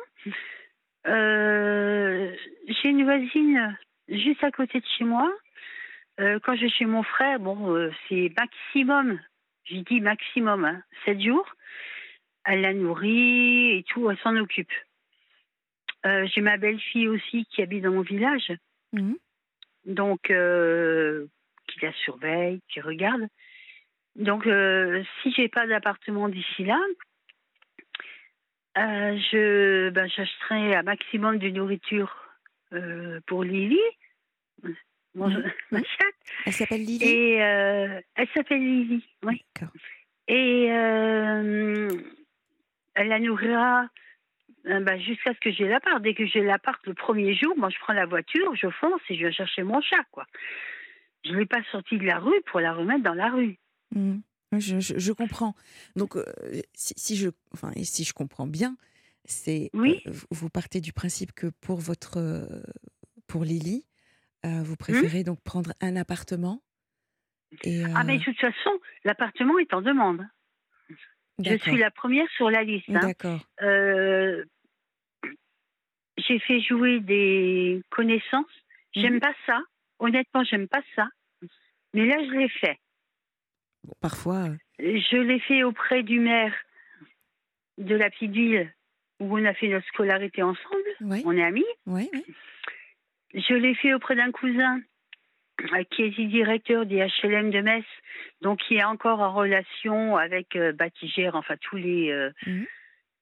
euh, 1.09 2.35
j'ai 2.67 2.89
une 2.89 3.03
voisine 3.03 3.77
juste 4.07 4.43
à 4.43 4.51
côté 4.51 4.79
de 4.79 4.85
chez 4.97 5.03
moi. 5.03 5.31
Euh, 6.19 6.39
quand 6.43 6.55
je 6.55 6.61
vais 6.61 6.69
chez 6.69 6.85
mon 6.85 7.03
frère, 7.03 7.39
bon, 7.39 7.75
euh, 7.75 7.91
c'est 8.07 8.31
maximum, 8.37 9.19
j'ai 9.63 9.81
dit 9.81 10.01
maximum, 10.01 10.65
hein, 10.65 10.83
7 11.05 11.21
jours. 11.21 11.47
Elle 12.45 12.61
la 12.61 12.73
nourrit 12.73 13.77
et 13.77 13.83
tout, 13.89 14.09
elle 14.09 14.17
s'en 14.19 14.35
occupe. 14.37 14.71
J'ai 16.05 16.41
ma 16.41 16.57
belle-fille 16.57 17.09
aussi 17.09 17.45
qui 17.51 17.61
habite 17.61 17.83
dans 17.83 17.91
mon 17.91 18.01
village, 18.01 18.53
Mhm. 18.93 19.17
donc 19.85 20.21
qui 20.23 21.79
la 21.85 21.93
surveille, 22.05 22.61
qui 22.69 22.79
regarde. 22.79 23.27
Donc, 24.15 24.45
si 25.21 25.33
j'ai 25.33 25.49
pas 25.49 25.67
d'appartement 25.67 26.29
d'ici 26.29 26.63
là, 26.63 26.79
euh, 28.79 29.17
je 29.31 29.89
ben, 29.89 30.07
j'achèterai 30.07 30.75
un 30.75 30.83
maximum 30.83 31.37
de 31.37 31.49
nourriture 31.49 32.15
euh, 32.73 33.19
pour 33.27 33.43
Lily, 33.43 33.79
mon- 35.15 35.29
Mhm. 35.29 35.51
ma 35.71 35.79
chatte. 35.79 36.15
Elle 36.45 36.53
s'appelle 36.53 36.83
Lily? 36.83 37.05
Et 37.05 37.43
euh, 37.43 38.01
elle 38.15 38.27
s'appelle 38.35 38.61
Lily, 38.61 39.05
oui. 39.23 39.43
Et 40.27 40.65
elle 40.65 42.03
la 43.07 43.19
nourrira 43.19 43.87
ben, 44.65 44.99
jusqu'à 44.99 45.33
ce 45.33 45.39
que 45.39 45.51
j'ai 45.51 45.67
l'appart. 45.67 46.01
Dès 46.01 46.13
que 46.13 46.25
j'ai 46.25 46.41
l'appart 46.41 46.85
le 46.85 46.93
premier 46.93 47.33
jour, 47.33 47.55
moi 47.57 47.69
je 47.69 47.79
prends 47.79 47.93
la 47.93 48.05
voiture, 48.05 48.55
je 48.55 48.69
fonce 48.69 49.01
et 49.09 49.15
je 49.17 49.25
vais 49.25 49.31
chercher 49.31 49.63
mon 49.63 49.81
chat, 49.81 50.03
quoi. 50.11 50.25
Je 51.25 51.31
ne 51.31 51.39
l'ai 51.39 51.45
pas 51.45 51.61
sortie 51.71 51.97
de 51.97 52.05
la 52.05 52.19
rue 52.19 52.41
pour 52.45 52.59
la 52.59 52.73
remettre 52.73 53.03
dans 53.03 53.13
la 53.13 53.29
rue. 53.29 53.57
Mhm. 53.95 54.21
Je, 54.51 54.79
je- 54.79 54.97
je 54.97 55.11
comprends. 55.11 55.53
Donc, 55.95 56.15
euh, 56.15 56.23
si, 56.73 56.93
si 56.97 57.15
je, 57.15 57.29
enfin, 57.53 57.71
si 57.83 58.03
je 58.03 58.13
comprends 58.13 58.47
bien, 58.47 58.77
c'est 59.25 59.69
Oui. 59.73 60.01
euh, 60.07 60.11
vous- 60.31 60.49
partez 60.49 60.81
du 60.81 60.91
principe 60.93 61.33
que 61.33 61.47
pour 61.61 61.79
votre, 61.79 62.17
euh, 62.17 62.45
pour 63.27 63.43
Lily, 63.43 63.85
vous 64.43 64.75
préférez 64.77 65.23
donc 65.23 65.41
prendre 65.43 65.73
un 65.81 65.95
appartement. 65.97 66.63
Et, 67.63 67.83
Ah, 67.95 68.03
mais 68.03 68.17
de 68.19 68.23
toute 68.23 68.39
façon, 68.39 68.71
l'appartement 69.03 69.59
est 69.59 69.73
en 69.73 69.81
demande. 69.81 70.25
Je 71.39 71.57
suis 71.57 71.77
la 71.77 71.91
première 71.91 72.27
sur 72.37 72.49
la 72.49 72.63
liste. 72.63 72.89
hein. 72.89 72.99
D'accord. 73.01 73.45
J'ai 76.17 76.39
fait 76.39 76.61
jouer 76.61 76.99
des 76.99 77.81
connaissances. 77.91 78.45
J'aime 78.93 79.15
Mhm. 79.15 79.19
pas 79.19 79.33
ça. 79.45 79.59
Honnêtement, 79.99 80.43
j'aime 80.43 80.67
pas 80.67 80.81
ça. 80.95 81.07
Mais 81.93 82.05
là, 82.05 82.17
je 82.25 82.31
l'ai 82.31 82.49
fait. 82.49 82.77
Parfois, 84.01 84.49
euh, 84.49 84.55
Je 84.79 85.17
l'ai 85.17 85.39
fait 85.39 85.63
auprès 85.63 86.03
du 86.03 86.19
maire 86.19 86.53
de 87.77 87.95
la 87.95 88.09
petite 88.09 88.31
ville 88.31 88.71
où 89.19 89.37
on 89.37 89.45
a 89.45 89.53
fait 89.53 89.67
notre 89.67 89.87
scolarité 89.87 90.41
ensemble. 90.43 91.21
On 91.25 91.35
est 91.37 91.43
amis. 91.43 91.65
ouais. 91.85 92.09
Je 93.33 93.53
l'ai 93.53 93.75
fait 93.75 93.93
auprès 93.93 94.15
d'un 94.15 94.31
cousin 94.31 94.81
qui 95.91 96.03
est 96.03 96.09
directeur 96.27 96.85
des 96.85 97.05
HLM 97.21 97.51
de 97.51 97.59
Metz, 97.61 97.85
donc 98.41 98.59
qui 98.61 98.75
est 98.75 98.83
encore 98.83 99.19
en 99.19 99.33
relation 99.33 100.15
avec 100.15 100.55
euh, 100.55 100.71
bah, 100.71 100.89
qui 100.89 101.09
gère 101.09 101.35
enfin 101.35 101.55
tous 101.57 101.75
les, 101.75 102.09
euh, 102.11 102.31
Mhm. 102.47 102.65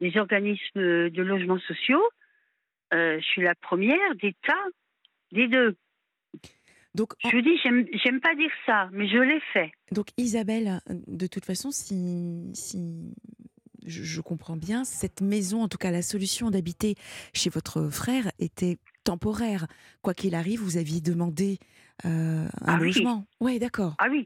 les 0.01 0.17
organismes 0.17 1.09
de 1.09 1.21
logements 1.23 1.57
sociaux. 1.59 2.03
Euh, 2.93 3.19
je 3.19 3.25
suis 3.25 3.41
la 3.41 3.55
première 3.55 4.15
des 4.21 4.33
tas, 4.45 4.65
des 5.31 5.47
deux. 5.47 5.75
Donc, 6.97 7.13
en- 7.23 7.29
Je 7.29 7.35
vous 7.35 7.41
dis, 7.43 7.57
j'aime, 8.03 8.19
pas 8.19 8.33
dire 8.35 8.49
ça, 8.65 8.89
mais 8.91 9.07
je 9.07 9.17
l'ai 9.17 9.39
fait. 9.53 9.71
donc 9.91 10.07
Isabelle, 10.17 10.81
de 11.07 11.27
toute 11.27 11.45
façon, 11.45 11.69
si, 11.69 12.49
si 12.53 13.13
je, 13.85 14.01
je 14.03 14.19
comprends 14.21 14.57
bien, 14.57 14.83
cette 14.83 15.21
maison, 15.21 15.61
en 15.61 15.67
tout 15.67 15.77
cas 15.77 15.91
la 15.91 16.01
solution 16.01 16.49
d'habiter 16.49 16.95
chez 17.33 17.51
votre 17.51 17.89
frère 17.89 18.31
était 18.39 18.77
temporaire. 19.03 19.67
Quoi 20.01 20.15
qu'il 20.15 20.33
arrive, 20.33 20.59
vous 20.59 20.77
aviez 20.77 20.99
demandé 20.99 21.59
euh, 22.05 22.47
un 22.61 22.73
Ah 22.75 22.77
logement. 22.77 23.25
Oui, 23.39 23.59
d'accord. 23.59 23.93
Ah 23.99 24.07
oui, 24.09 24.25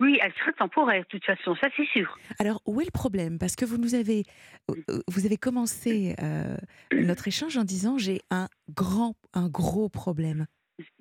oui, 0.00 0.18
elle 0.20 0.32
serait 0.40 0.52
temporaire 0.54 1.02
de 1.04 1.08
toute 1.08 1.24
façon, 1.24 1.54
ça 1.60 1.68
c'est 1.76 1.86
sûr. 1.86 2.18
Alors, 2.40 2.60
où 2.66 2.80
est 2.80 2.84
le 2.84 2.90
problème? 2.90 3.38
Parce 3.38 3.54
que 3.54 3.64
vous 3.64 3.78
nous 3.78 3.94
avez, 3.94 4.24
euh, 4.70 4.74
vous 5.08 5.24
avez 5.24 5.36
commencé 5.36 6.16
euh, 6.20 6.56
notre 6.92 7.28
échange 7.28 7.56
en 7.56 7.64
disant 7.64 7.96
j'ai 7.96 8.20
un 8.30 8.48
grand, 8.74 9.14
un 9.34 9.48
gros 9.48 9.88
problème. 9.88 10.46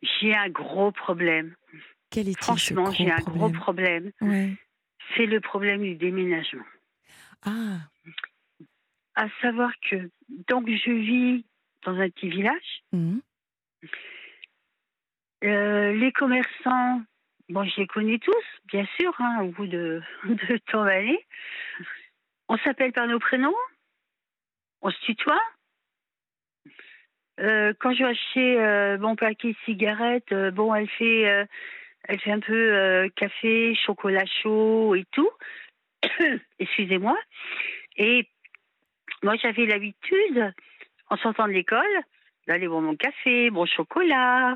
J'ai 0.02 0.36
un 0.36 0.50
gros 0.50 0.92
problème. 0.92 1.56
Quel 2.10 2.28
ce 2.28 2.34
Franchement, 2.44 2.92
j'ai 2.92 3.10
un 3.12 3.20
gros 3.20 3.50
problème. 3.50 4.12
Ouais. 4.22 4.54
C'est 5.16 5.26
le 5.26 5.40
problème 5.40 5.82
du 5.82 5.96
déménagement. 5.96 6.66
Ah, 7.44 7.80
À 9.16 9.28
savoir 9.42 9.72
que, 9.90 10.10
donc 10.48 10.68
je 10.70 10.92
vis 10.92 11.46
dans 11.84 11.96
un 12.00 12.10
petit 12.10 12.30
village. 12.30 12.84
mhm, 12.92 13.22
Euh, 15.44 15.94
les 15.94 16.12
commerçants, 16.12 17.02
bon, 17.50 17.64
je 17.66 17.82
les 17.82 17.88
connais 17.88 18.20
tous, 18.20 18.46
bien 18.66 18.86
sûr, 19.00 19.14
hein, 19.20 19.40
au 19.42 19.48
bout 19.52 19.66
de, 19.68 20.02
de 20.26 20.58
tant 20.72 20.86
d'années. 20.86 21.26
On 22.48 22.58
s'appelle 22.60 22.92
par 22.94 23.08
nos 23.08 23.20
prénoms, 23.20 23.56
on 24.82 24.92
se 24.92 25.00
tutoie. 25.06 25.42
Euh, 27.42 27.74
quand 27.80 27.94
je 27.94 28.04
vais 28.04 28.10
acheter 28.10 28.62
euh, 28.62 28.98
mon 29.00 29.16
paquet 29.16 29.50
de 29.50 29.58
cigarettes, 29.66 30.32
euh, 30.32 30.52
bon, 30.52 30.74
elle 30.76 30.90
fait, 30.90 31.28
euh, 31.28 31.46
elle 32.08 32.20
fait 32.20 32.32
un 32.32 32.40
peu 32.40 33.10
café, 33.16 33.76
chocolat 33.76 34.26
chaud 34.42 34.96
et 34.96 35.06
tout. 35.12 35.30
Excusez-moi. 36.60 37.18
Et 37.98 38.28
moi, 39.24 39.36
j'avais 39.42 39.66
l'habitude, 39.66 40.54
en 41.10 41.18
sortant 41.18 41.48
de 41.48 41.54
l'école, 41.54 41.86
d'aller 42.48 42.68
boire 42.68 42.82
mon 42.82 42.96
café, 42.96 43.50
mon 43.50 43.66
chocolat, 43.66 44.56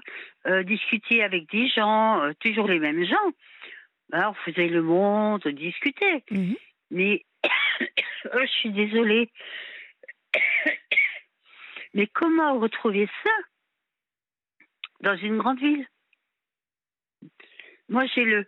discuter 0.63 1.23
avec 1.23 1.49
des 1.51 1.67
gens, 1.69 2.31
toujours 2.39 2.67
les 2.67 2.79
mêmes 2.79 3.05
gens. 3.05 3.31
Alors, 4.11 4.31
on 4.31 4.51
faisait 4.51 4.67
le 4.67 4.81
monde, 4.81 5.41
on 5.45 5.51
discutait. 5.51 6.23
mhm. 6.31 6.55
Mais 6.91 7.23
oh, 8.33 8.39
je 8.41 8.51
suis 8.59 8.71
désolée. 8.71 9.29
Mais 11.95 12.07
comment 12.07 12.59
retrouver 12.59 13.09
ça 13.23 13.31
dans 14.99 15.15
une 15.15 15.37
grande 15.37 15.59
ville? 15.59 15.87
Moi, 17.89 18.05
j'ai 18.13 18.25
le 18.25 18.45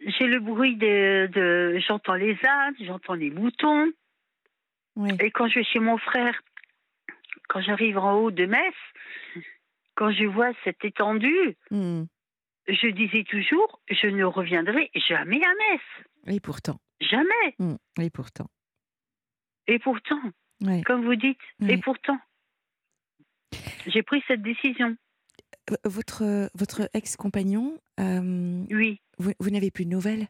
j'ai 0.00 0.26
le 0.26 0.40
bruit 0.40 0.76
de, 0.76 1.28
de 1.32 1.78
j'entends 1.86 2.14
les 2.14 2.36
ânes, 2.44 2.74
j'entends 2.80 3.14
les 3.14 3.30
moutons. 3.30 3.92
Et 5.20 5.30
quand 5.30 5.48
je 5.48 5.56
vais 5.56 5.64
chez 5.64 5.78
mon 5.78 5.98
frère, 5.98 6.40
quand 7.48 7.60
j'arrive 7.60 7.98
en 7.98 8.14
haut 8.14 8.30
de 8.30 8.46
Metz, 8.46 8.74
quand 9.94 10.10
je 10.10 10.24
vois 10.24 10.52
cette 10.64 10.84
étendue, 10.84 11.56
mhm. 11.70 12.06
je 12.66 12.86
disais 12.88 13.24
toujours, 13.24 13.80
je 13.90 14.06
ne 14.06 14.24
reviendrai 14.24 14.90
jamais 14.94 15.42
à 15.44 15.52
Metz. 15.54 16.34
Et 16.34 16.40
pourtant, 16.40 16.78
Jamais. 17.00 17.54
mhm, 17.58 17.76
et 18.00 18.10
pourtant, 18.10 18.46
Et 19.66 19.78
pourtant, 19.78 20.22
ouais. 20.62 20.82
comme 20.82 21.04
vous 21.04 21.14
dites, 21.16 21.38
Ouais. 21.60 21.74
et 21.74 21.78
pourtant, 21.78 22.18
j'ai 23.86 24.02
pris 24.02 24.22
cette 24.28 24.42
décision. 24.42 24.96
Votre, 25.84 26.50
votre 26.54 26.88
ex-compagnon, 26.92 27.78
euh, 28.00 28.64
Oui. 28.70 29.00
vous, 29.18 29.32
vous 29.40 29.50
n'avez 29.50 29.70
plus 29.70 29.84
de 29.86 29.90
nouvelles? 29.90 30.28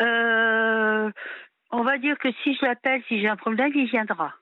Euh, 0.00 1.10
on 1.70 1.82
va 1.82 1.98
dire 1.98 2.18
que 2.18 2.32
si 2.42 2.54
je 2.54 2.64
l'appelle, 2.64 3.02
si 3.08 3.20
j'ai 3.20 3.28
un 3.28 3.36
problème, 3.36 3.72
il 3.74 3.86
viendra. 3.88 4.34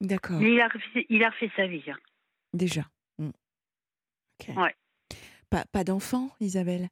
D'accord, 0.00 0.40
Mais 0.40 0.52
il 0.54 0.60
a, 0.60 0.68
refait- 0.68 1.06
il 1.08 1.24
a 1.24 1.30
refait 1.30 1.50
sa 1.56 1.66
vie. 1.66 1.84
hein. 1.90 1.96
déjà. 2.54 2.82
Ok. 3.18 4.56
Ouais. 4.56 4.74
Pas, 5.50 5.64
pas 5.72 5.84
d'enfant, 5.84 6.30
Isabelle? 6.40 6.88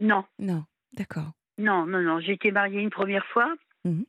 Non, 0.00 0.24
Non, 0.38 0.64
d'accord. 0.94 1.32
non, 1.58 1.86
non, 1.86 2.00
non. 2.02 2.20
J'ai 2.20 2.32
été 2.32 2.50
mariée 2.50 2.80
une 2.80 2.90
première 2.90 3.24
fois. 3.26 3.54
Mhm. 3.84 4.04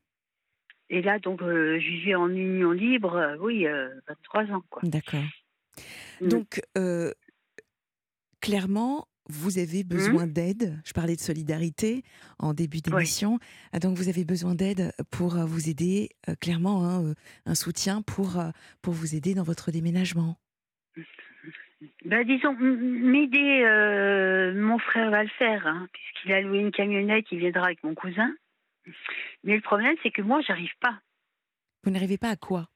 Et 0.90 1.02
là, 1.02 1.18
donc, 1.20 1.42
euh, 1.42 1.80
je 1.80 1.88
vivais 1.88 2.16
en 2.16 2.30
union 2.30 2.72
libre, 2.72 3.16
euh, 3.16 3.38
oui, 3.40 3.66
euh, 3.68 3.90
23 4.08 4.44
ans, 4.52 4.64
quoi. 4.70 4.82
D'accord. 4.84 5.24
Mm. 6.22 6.28
Donc, 6.28 6.62
euh, 6.78 7.12
clairement, 8.42 9.08
vous 9.30 9.58
avez 9.58 9.84
Mmh. 9.84 9.88
besoin 9.88 10.28
d'aide. 10.28 10.78
Je 10.86 10.92
parlais 10.92 11.16
de 11.16 11.22
solidarité 11.22 12.04
en 12.40 12.54
début 12.54 12.82
d'émission. 12.82 13.40
Ah, 13.72 13.80
Donc, 13.80 13.98
vous 13.98 14.10
avez 14.10 14.26
besoin 14.26 14.54
d'aide 14.54 14.92
pour 15.12 15.38
euh, 15.38 15.46
vous 15.46 15.70
aider, 15.70 16.10
euh, 16.28 16.36
clairement, 16.36 16.84
hein, 16.86 17.04
euh, 17.06 17.14
un 17.46 17.56
soutien 17.56 18.02
pour, 18.02 18.38
euh, 18.40 18.50
pour 18.82 18.94
vous 18.94 19.16
aider 19.16 19.34
dans 19.34 19.44
votre 19.44 19.72
déménagement. 19.72 20.38
Ben, 22.06 22.26
disons, 22.26 22.54
m'aider, 22.60 23.64
euh, 23.66 24.54
mon 24.56 24.78
frère 24.78 25.10
va 25.10 25.24
le 25.24 25.30
faire, 25.30 25.66
hein, 25.68 25.88
puisqu'il 25.94 26.34
a 26.34 26.42
loué 26.42 26.60
une 26.60 26.72
camionnette, 26.72 27.26
il 27.32 27.40
viendra 27.40 27.66
avec 27.68 27.84
mon 27.84 27.96
cousin. 27.96 28.30
Mais 29.44 29.56
le 29.56 29.62
problème, 29.62 29.96
c'est 30.04 30.12
que 30.12 30.22
moi, 30.22 30.42
j'arrive 30.42 30.74
pas 30.80 31.00
Vous 31.84 31.92
n'arrivez 31.92 32.18
pas 32.18 32.30
à 32.30 32.36
quoi? 32.36 32.68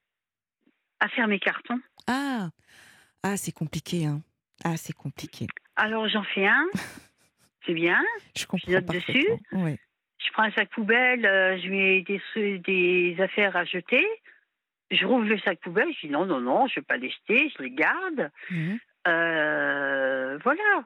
À 0.99 1.07
faire 1.09 1.27
mes 1.27 1.39
cartons. 1.39 1.79
Ah, 2.07 2.49
ah 3.23 3.37
c'est 3.37 3.51
compliqué. 3.51 4.05
Hein. 4.05 4.21
Ah, 4.63 4.77
c'est 4.77 4.93
compliqué. 4.93 5.47
Alors, 5.75 6.07
j'en 6.07 6.23
fais 6.23 6.47
un, 6.47 6.65
c'est 7.65 7.73
bien. 7.73 8.01
Je 8.35 8.45
comprends 8.45 8.71
note 8.71 8.85
dessus. 8.85 9.27
Je 9.51 10.31
prends 10.33 10.43
un 10.43 10.51
sac 10.51 10.69
poubelle, 10.71 11.25
euh, 11.25 11.59
je 11.59 11.69
mets 11.69 12.01
des, 12.01 12.59
des 12.59 13.21
affaires 13.21 13.55
à 13.55 13.65
jeter. 13.65 14.05
Je 14.89 15.05
rouvre 15.05 15.25
le 15.25 15.37
sac 15.39 15.59
poubelle, 15.59 15.93
je 15.93 16.07
dis 16.07 16.11
non, 16.11 16.25
non, 16.25 16.39
non, 16.39 16.67
je 16.67 16.73
ne 16.73 16.81
vais 16.81 16.85
pas 16.85 16.97
les 16.97 17.09
jeter, 17.09 17.51
je 17.55 17.63
les 17.63 17.71
garde. 17.71 18.31
Mhm. 18.49 18.79
Euh, 19.07 20.37
voilà. 20.43 20.85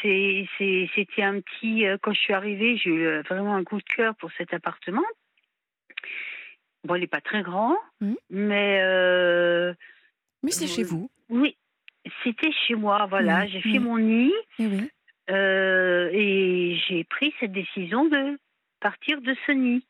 C'est- 0.00 0.46
c'est- 0.58 0.88
C'était 0.94 1.22
un 1.22 1.40
petit. 1.40 1.86
euh, 1.86 1.96
Quand 2.02 2.12
je 2.12 2.20
suis 2.20 2.32
arrivée, 2.34 2.76
j'ai 2.76 2.90
eu 2.90 3.06
euh, 3.06 3.22
vraiment 3.22 3.54
un 3.54 3.64
coup 3.64 3.78
de 3.78 3.84
cœur 3.84 4.14
pour 4.16 4.30
cet 4.32 4.52
appartement. 4.54 5.04
Bon, 6.84 6.96
il 6.96 7.00
n'est 7.00 7.06
pas 7.06 7.20
très 7.20 7.42
grand, 7.42 7.76
Mhm. 8.00 8.16
mais 8.30 8.80
euh, 8.82 9.72
Mais 10.42 10.50
c'est 10.50 10.66
chez 10.66 10.82
vous. 10.82 11.10
oui, 11.28 11.56
c'était 12.24 12.50
chez 12.66 12.74
moi. 12.74 13.06
Voilà, 13.08 13.42
Mhm, 13.44 13.48
j'ai 13.48 13.60
fait 13.62 13.78
mhm. 13.78 13.84
mon 13.84 13.98
nid 13.98 14.32
Eh 14.58 14.64
et 16.12 16.76
j'ai 16.88 17.04
pris 17.04 17.32
cette 17.40 17.52
décision 17.52 18.04
de 18.06 18.38
partir 18.80 19.20
de 19.22 19.34
ce 19.46 19.52
nid. 19.52 19.86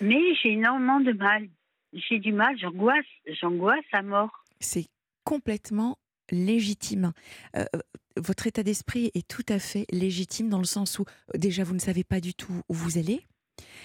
Mais 0.00 0.34
j'ai 0.36 0.52
énormément 0.52 1.00
de 1.00 1.12
mal. 1.12 1.46
J'ai 1.92 2.18
du 2.18 2.32
mal, 2.32 2.58
j'angoisse, 2.58 3.06
j'angoisse 3.26 3.84
à 3.92 4.02
mort. 4.02 4.44
C'est 4.60 4.86
complètement 5.24 5.96
légitime. 6.30 7.12
Euh, 7.56 7.64
euh, 7.74 7.80
votre 8.16 8.46
état 8.46 8.62
d'esprit 8.62 9.10
est 9.14 9.26
tout 9.28 9.44
à 9.48 9.58
fait 9.58 9.86
légitime 9.90 10.48
dans 10.48 10.58
le 10.58 10.64
sens 10.64 10.98
où 10.98 11.02
euh, 11.34 11.38
déjà 11.38 11.64
vous 11.64 11.74
ne 11.74 11.78
savez 11.80 12.04
pas 12.04 12.20
du 12.20 12.34
tout 12.34 12.62
où 12.68 12.74
vous 12.74 12.98
allez. 12.98 13.20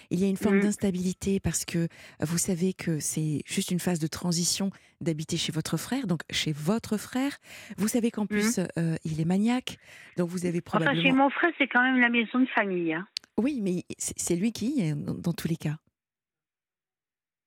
Il 0.09 0.19
y 0.19 0.25
a 0.25 0.27
une 0.27 0.35
forme 0.35 0.55
Mhm. 0.57 0.63
d'instabilité 0.63 1.39
parce 1.39 1.63
que 1.63 1.87
vous 2.19 2.37
savez 2.37 2.73
que 2.73 2.99
c'est 2.99 3.41
juste 3.45 3.71
une 3.71 3.79
phase 3.79 3.99
de 3.99 4.07
transition 4.07 4.69
d'habiter 4.99 5.37
chez 5.37 5.53
votre 5.53 5.77
frère, 5.77 6.07
donc 6.07 6.21
chez 6.29 6.51
votre 6.51 6.97
frère. 6.97 7.37
Vous 7.77 7.87
savez 7.87 8.11
qu'en 8.11 8.25
plus 8.25 8.59
euh, 8.77 8.95
il 9.05 9.21
est 9.21 9.25
maniaque, 9.25 9.77
donc 10.17 10.27
vous 10.29 10.45
avez 10.45 10.57
Enfin, 10.65 10.79
probablement. 10.79 11.01
chez 11.01 11.11
mon 11.13 11.29
frère, 11.29 11.51
c'est 11.57 11.67
quand 11.67 11.81
même 11.83 11.99
la 12.01 12.09
maison 12.09 12.39
de 12.39 12.47
famille. 12.47 12.93
hein. 12.93 13.07
Oui, 13.37 13.59
mais 13.61 13.85
c'est 13.97 14.35
lui 14.35 14.51
qui 14.51 14.77
y 14.77 14.81
est 14.81 14.93
dans, 14.93 15.13
dans 15.13 15.33
tous 15.33 15.47
les 15.47 15.55
cas. 15.55 15.77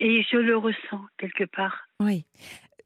Et 0.01 0.23
je 0.31 0.37
le 0.39 0.57
ressens 0.57 1.05
quelque 1.19 1.45
part. 1.45 1.87
Oui. 2.01 2.25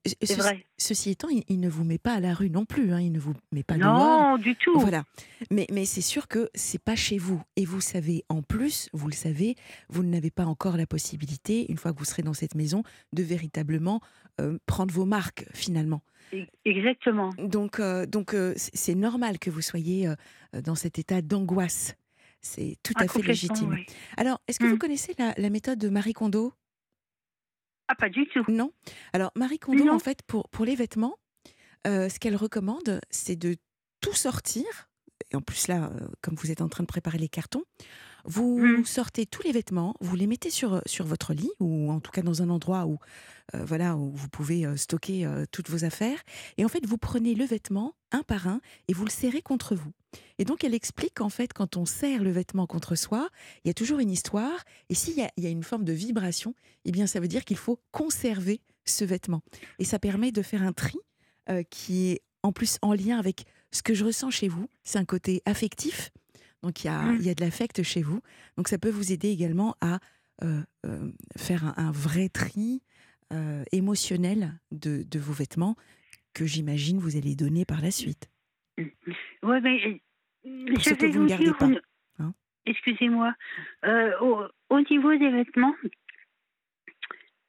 Ce- 0.07 0.35
vrai. 0.35 0.65
Ceci 0.79 1.11
étant, 1.11 1.29
il, 1.29 1.43
il 1.49 1.61
ne 1.61 1.69
vous 1.69 1.85
met 1.85 1.99
pas 1.99 2.15
à 2.15 2.21
la 2.21 2.33
rue 2.33 2.49
non 2.51 2.65
plus. 2.65 2.93
hein, 2.93 3.01
il 3.01 3.13
ne 3.13 3.19
vous 3.19 3.35
met 3.53 3.63
pas 3.63 3.77
dehors. 3.77 3.93
Non, 3.93 4.39
du 4.39 4.55
tout. 4.57 4.79
Voilà. 4.79 5.05
Mais, 5.51 5.67
mais 5.73 5.85
c'est 5.85 6.01
sûr 6.01 6.29
que 6.29 6.49
c'est 6.55 6.83
pas 6.83 6.97
chez 6.97 7.19
vous. 7.19 7.43
Et 7.57 7.65
vous 7.65 7.81
savez, 7.81 8.25
en 8.29 8.43
plus, 8.43 8.89
vous 8.93 9.09
le 9.09 9.15
savez, 9.15 9.55
vous 9.89 10.03
n'avez 10.03 10.31
pas 10.31 10.47
encore 10.47 10.77
la 10.77 10.87
possibilité, 10.87 11.67
une 11.71 11.77
fois 11.79 11.93
que 11.93 11.99
vous 11.99 12.05
serez 12.05 12.23
dans 12.23 12.33
cette 12.33 12.55
maison, 12.55 12.83
de 13.13 13.23
véritablement 13.23 14.01
euh, 14.41 14.59
prendre 14.67 14.95
vos 14.95 15.05
marques, 15.05 15.45
finalement. 15.53 16.03
E- 16.33 16.47
Exactement. 16.65 17.31
Donc, 17.39 17.81
euh, 17.81 18.07
donc 18.07 18.35
euh, 18.35 18.55
c'est 18.57 18.95
normal 18.95 19.39
que 19.39 19.51
vous 19.51 19.63
soyez 19.63 20.11
dans 20.65 20.75
cet 20.75 20.99
état 20.99 21.21
d'angoisse. 21.23 21.97
C'est 22.41 22.77
tout 22.85 22.93
Ah, 22.97 23.01
à 23.01 23.09
fait 23.09 23.15
complètement, 23.19 23.33
légitime. 23.55 23.71
oui. 23.71 23.87
Alors, 24.17 24.41
est-ce 24.47 24.61
que 24.61 24.67
vous 24.67 24.77
Mm. 24.77 24.79
connaissez 24.79 25.13
la, 25.19 25.35
la 25.37 25.51
méthode 25.51 25.79
de 25.81 25.89
Marie 25.89 26.13
Kondo? 26.13 26.53
Ah, 27.89 27.95
pas 27.95 28.09
du 28.09 28.27
tout. 28.29 28.45
Non. 28.49 28.73
Alors, 29.13 29.33
Marie 29.35 29.59
Kondo, 29.59 29.85
Non. 29.85 29.95
en 29.95 29.99
fait, 29.99 30.23
pour, 30.27 30.49
pour 30.51 30.65
les 30.65 30.75
vêtements, 30.75 31.17
euh, 31.87 32.09
ce 32.09 32.19
qu'elle 32.19 32.37
recommande, 32.37 33.01
c'est 33.11 33.37
de 33.37 33.57
tout 34.01 34.13
sortir. 34.15 34.65
Et 35.31 35.37
en 35.37 35.41
plus, 35.41 35.69
là, 35.69 35.91
euh, 35.95 36.09
comme 36.23 36.35
vous 36.37 36.51
êtes 36.51 36.61
en 36.63 36.69
train 36.69 36.83
de 36.85 36.89
préparer 36.89 37.19
les 37.19 37.29
cartons, 37.29 37.65
vous 38.25 38.59
Mm. 38.59 38.85
sortez 38.85 39.27
tous 39.27 39.43
les 39.43 39.53
vêtements, 39.53 39.95
vous 40.01 40.17
les 40.17 40.27
mettez 40.27 40.51
sur, 40.51 40.83
sur 40.87 41.05
votre 41.07 41.33
lit, 41.35 41.51
ou 41.61 41.91
en 41.91 42.01
tout 42.01 42.11
cas 42.11 42.23
dans 42.23 42.43
un 42.43 42.51
endroit 42.51 42.87
où, 42.87 42.99
euh, 43.55 43.65
voilà, 43.65 43.97
où 43.97 44.11
vous 44.11 44.29
pouvez 44.29 44.67
euh, 44.67 44.77
stocker 44.77 45.25
euh, 45.27 45.45
toutes 45.51 45.71
vos 45.71 45.85
affaires. 45.85 46.19
Et 46.57 46.65
en 46.65 46.69
fait, 46.69 46.85
vous 46.87 46.99
prenez 46.99 47.35
le 47.35 47.45
vêtement 47.45 47.95
un 48.13 48.23
par 48.23 48.49
un 48.49 48.61
et 48.89 48.93
vous 48.93 49.05
le 49.05 49.11
serrez 49.11 49.43
contre 49.43 49.75
vous. 49.75 49.93
Et 50.39 50.45
donc, 50.45 50.65
elle 50.65 50.75
explique 50.75 51.15
qu'en 51.15 51.29
fait, 51.29 51.53
quand 51.53 51.77
on 51.77 51.85
serre 51.85 52.23
le 52.23 52.31
vêtement 52.31 52.67
contre 52.67 52.95
soi, 52.95 53.29
il 53.65 53.69
y 53.69 53.71
a 53.71 53.75
toujours 53.75 53.99
une 53.99 54.11
histoire. 54.11 54.65
Et 54.89 54.95
s'il 54.95 55.19
y 55.19 55.27
y 55.37 55.47
a 55.47 55.51
une 55.51 55.63
forme 55.65 55.85
de 55.85 55.93
vibration, 55.93 56.55
eh 56.85 56.93
bien, 56.93 57.07
ça 57.07 57.21
veut 57.21 57.29
dire 57.29 57.45
qu'il 57.45 57.57
faut 57.57 57.81
conserver 57.93 58.61
ce 58.85 59.05
vêtement. 59.05 59.43
Et 59.79 59.85
ça 59.85 59.99
permet 59.99 60.33
de 60.33 60.43
faire 60.43 60.63
un 60.63 60.73
tri 60.73 60.99
euh, 61.51 61.63
qui 61.71 62.09
est 62.11 62.23
en 62.43 62.53
plus 62.53 62.79
en 62.83 62.95
lien 62.95 63.19
avec 63.19 63.45
ce 63.73 63.83
que 63.83 63.93
je 63.95 64.05
ressens 64.05 64.31
chez 64.31 64.49
vous. 64.49 64.69
C'est 64.85 64.99
un 64.99 65.05
côté 65.05 65.43
affectif. 65.45 66.11
Donc, 66.63 66.83
il 66.85 66.89
y 66.89 66.91
a, 66.91 67.03
Mm. 67.03 67.17
il 67.21 67.27
y 67.27 67.31
a 67.31 67.35
de 67.35 67.41
l'affect 67.45 67.83
chez 67.83 68.03
vous. 68.03 68.21
Donc, 68.57 68.69
ça 68.69 68.79
peut 68.79 68.91
vous 68.91 69.13
aider 69.13 69.31
également 69.31 69.77
à 69.81 69.99
euh, 70.43 70.63
euh, 70.87 71.11
faire 71.37 71.65
un, 71.65 71.75
un 71.77 71.91
vrai 71.93 72.29
tri 72.29 72.83
euh, 73.33 73.63
émotionnel 73.73 74.55
de, 74.71 75.03
de 75.03 75.19
vos 75.19 75.33
vêtements 75.33 75.77
que 76.35 76.47
j'imagine 76.47 76.99
vous 76.99 77.17
allez 77.17 77.35
donner 77.35 77.65
par 77.65 77.81
la 77.81 77.91
suite. 77.91 78.29
Ouais, 79.43 79.61
mais 79.61 80.01
Pour 80.43 80.79
je 80.79 80.85
ceux 80.91 80.95
que 80.97 81.07
vais 81.07 81.11
vous 81.13 81.19
ne 81.19 81.23
vous 81.25 81.29
gardez 81.29 81.45
dire 81.45 81.59
pas, 81.59 81.69
hein? 82.21 82.35
Excusez-moi. 82.67 83.35
Au, 84.21 84.45
au 84.71 84.81
niveau 84.83 85.17
des 85.17 85.31
vêtements, 85.31 85.75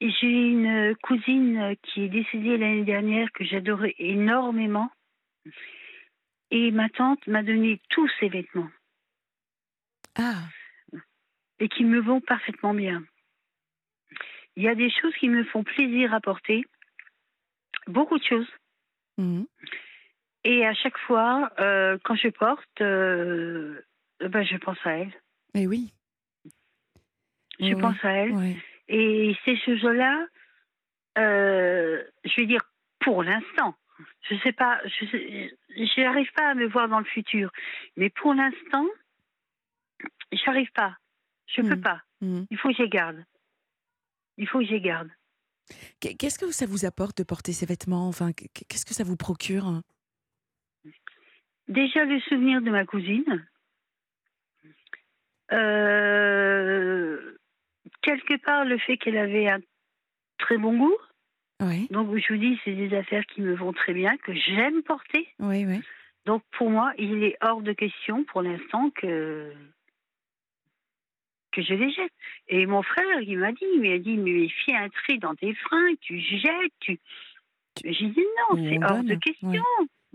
j'ai 0.02 0.28
une 0.28 0.96
cousine 1.04 1.76
qui 1.84 2.02
est 2.04 2.10
décédée 2.10 2.58
l'année 2.58 2.86
dernière 2.86 3.32
que 3.34 3.44
j'adorais 3.44 3.96
énormément. 4.00 4.90
Et 6.52 6.72
ma 6.72 6.90
tante 6.90 7.26
m'a 7.28 7.44
donné 7.44 7.80
tous 7.90 8.10
ses 8.20 8.30
vêtements 8.30 8.70
Ah, 10.20 10.44
et 11.60 11.68
qui 11.68 11.84
me 11.84 12.00
vont 12.00 12.22
parfaitement 12.22 12.74
bien. 12.74 13.04
Il 14.56 14.64
y 14.64 14.68
a 14.68 14.76
des 14.76 14.90
choses 14.90 15.14
qui 15.16 15.30
me 15.30 15.44
font 15.46 15.64
plaisir 15.64 16.14
à 16.14 16.20
porter, 16.20 16.66
beaucoup 17.88 18.18
de 18.18 18.24
choses. 18.24 18.50
mhm. 19.18 19.46
Et 20.46 20.66
à 20.66 20.74
chaque 20.74 20.98
fois, 21.00 21.52
euh, 21.60 21.98
quand 22.04 22.16
je 22.16 22.30
porte, 22.30 22.82
euh, 22.82 23.82
ben, 24.22 24.42
je 24.44 24.56
pense 24.56 24.78
à 24.86 24.92
elle. 24.92 25.14
Eh 25.54 25.68
oui. 25.68 25.94
Je 27.60 27.74
Oui, 27.74 27.76
pense 27.76 28.04
à 28.06 28.12
elle. 28.12 28.56
Et 28.88 29.36
ces 29.44 29.58
choses-là, 29.58 30.26
euh, 31.18 32.02
je 32.24 32.36
vais 32.38 32.48
dire 32.48 32.62
pour 33.00 33.22
l'instant, 33.22 33.76
je 34.30 34.36
sais 34.38 34.54
pas, 34.54 34.80
je 34.86 36.02
n'arrive 36.02 36.32
pas 36.32 36.50
à 36.50 36.56
me 36.56 36.68
voir 36.68 36.88
dans 36.88 37.00
le 37.00 37.06
futur, 37.06 37.52
mais 37.98 38.10
pour 38.10 38.34
l'instant, 38.34 38.88
j'arrive 40.32 40.72
pas. 40.74 40.98
Je 41.48 41.62
peux 41.62 41.76
Mhm. 41.76 41.82
pas. 41.82 42.02
Mhm. 42.22 42.46
Il 42.52 42.58
faut 42.58 42.72
que 42.72 42.82
les 42.82 42.90
garde. 42.90 43.24
Il 44.38 44.48
faut 44.48 44.60
que 44.60 44.66
les 44.66 44.82
garde. 44.82 45.10
Qu'est- 46.00 46.16
Qu'est-ce 46.16 46.40
que 46.40 46.52
ça 46.52 46.66
vous 46.66 46.86
apporte 46.86 47.18
de 47.18 47.24
porter 47.24 47.52
ces 47.54 47.66
vêtements? 47.66 48.08
Enfin, 48.08 48.32
qu- 48.34 48.48
qu'est-ce 48.68 48.86
que 48.86 48.94
ça 48.94 49.04
vous 49.04 49.18
procure? 49.18 49.82
Déjà 51.68 52.06
le 52.06 52.20
souvenir 52.22 52.62
de 52.62 52.72
ma 52.72 52.86
cousine. 52.86 53.48
Euh, 55.52 57.38
quelque 58.02 58.38
part 58.44 58.66
le 58.66 58.78
fait 58.78 58.98
qu'elle 58.98 59.18
avait 59.18 59.50
un 59.50 59.60
très 60.38 60.58
bon 60.58 60.78
goût. 60.78 60.98
Oui, 61.62 61.88
Donc 61.92 62.16
je 62.18 62.34
vous 62.34 62.40
dis, 62.40 62.58
c'est 62.64 62.74
des 62.74 62.96
affaires 62.96 63.26
qui 63.26 63.42
me 63.42 63.54
vont 63.54 63.74
très 63.74 63.94
bien, 63.94 64.16
que 64.18 64.34
j'aime 64.34 64.82
porter. 64.84 65.28
oui, 65.40 65.66
oui. 65.66 65.82
Donc 66.26 66.44
pour 66.52 66.70
moi, 66.70 66.94
il 66.98 67.24
est 67.24 67.36
hors 67.42 67.62
de 67.62 67.74
question 67.74 68.24
pour 68.26 68.42
l'instant 68.42 68.90
que 68.92 69.52
que 71.52 71.62
je 71.62 71.74
les 71.74 71.92
jette. 71.92 72.12
Et 72.48 72.66
mon 72.66 72.82
frère, 72.84 73.22
il 73.22 73.38
m'a 73.40 73.52
dit, 73.52 73.66
il 73.74 73.82
m'a 73.82 73.98
dit, 73.98 74.18
mais 74.18 74.48
fais 74.66 74.76
un 74.76 74.90
tri 74.90 75.20
dans 75.20 75.36
tes 75.36 75.54
fringues, 75.56 75.98
tu 76.02 76.20
jettes, 76.20 76.74
tu. 76.80 77.00
J'ai 77.84 78.08
dit 78.08 78.26
non, 78.50 78.58
c'est 78.70 78.84
hors 78.84 79.04
de 79.04 79.16
question. 79.16 79.50
ouais. 79.50 79.60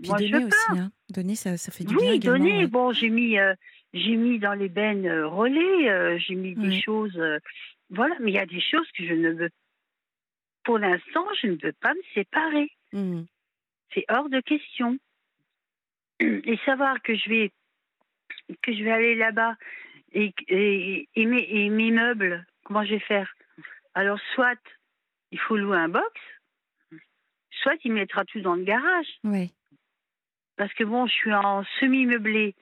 Puis 0.01 0.09
Moi, 0.09 0.17
je 0.19 0.25
donner 0.31 0.43
veux 0.43 0.49
pas. 0.49 0.55
aussi, 0.71 0.79
hein. 0.79 0.91
Donner, 1.09 1.35
ça, 1.35 1.57
ça 1.57 1.71
fait 1.71 1.83
du 1.85 1.95
bien 1.95 2.11
Oui, 2.11 2.19
donner. 2.19 2.57
ouais. 2.59 2.67
Bon, 2.67 2.91
j'ai 2.91 3.09
mis, 3.09 3.39
euh, 3.39 3.53
j'ai 3.93 4.15
mis 4.17 4.39
dans 4.39 4.53
les 4.53 4.69
bennes 4.69 5.05
euh, 5.07 5.27
relais, 5.27 5.89
euh, 5.89 6.17
j'ai 6.19 6.35
mis 6.35 6.53
des 6.55 6.81
choses. 6.81 7.19
voilà, 7.89 8.15
mais 8.19 8.31
il 8.31 8.35
y 8.35 8.39
a 8.39 8.45
des 8.45 8.59
choses 8.61 8.87
que 8.97 9.05
je 9.05 9.13
ne 9.13 9.31
veux. 9.31 9.49
Pour 10.63 10.77
l'instant, 10.79 11.25
je 11.41 11.47
ne 11.47 11.57
veux 11.61 11.73
pas 11.73 11.93
me 11.93 12.01
séparer. 12.13 12.69
Mhm. 12.91 13.25
C'est 13.93 14.05
hors 14.09 14.29
de 14.29 14.41
question. 14.41 14.97
Et 16.19 16.57
savoir 16.65 17.01
que 17.01 17.15
je 17.15 17.29
vais 17.29 17.51
que 18.61 18.73
je 18.73 18.83
vais 18.83 18.91
aller 18.91 19.15
là-bas 19.15 19.55
et, 20.13 20.33
et, 20.47 21.09
et 21.15 21.25
mes, 21.25 21.45
et 21.49 21.69
mes 21.69 21.91
meubles, 21.91 22.45
comment 22.63 22.83
je 22.83 22.91
vais 22.91 22.99
faire? 22.99 23.33
Alors, 23.93 24.19
soit 24.33 24.57
il 25.31 25.39
faut 25.39 25.57
louer 25.57 25.77
un 25.77 25.89
box, 25.89 26.21
soit 27.61 27.75
il 27.83 27.93
mettra 27.93 28.23
tout 28.25 28.41
dans 28.41 28.55
le 28.55 28.63
garage. 28.63 29.07
Ouais. 29.23 29.49
parce 30.57 30.73
que 30.73 30.83
bon, 30.83 31.05
je 31.07 31.13
suis 31.13 31.33
en 31.33 31.63
semi-meublé. 31.79 32.55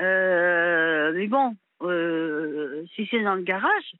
Euh, 0.00 1.12
mais 1.14 1.26
bon, 1.26 1.56
euh, 1.82 2.84
si 2.94 3.06
c'est 3.10 3.22
dans 3.22 3.34
le 3.34 3.42
garage, 3.42 3.92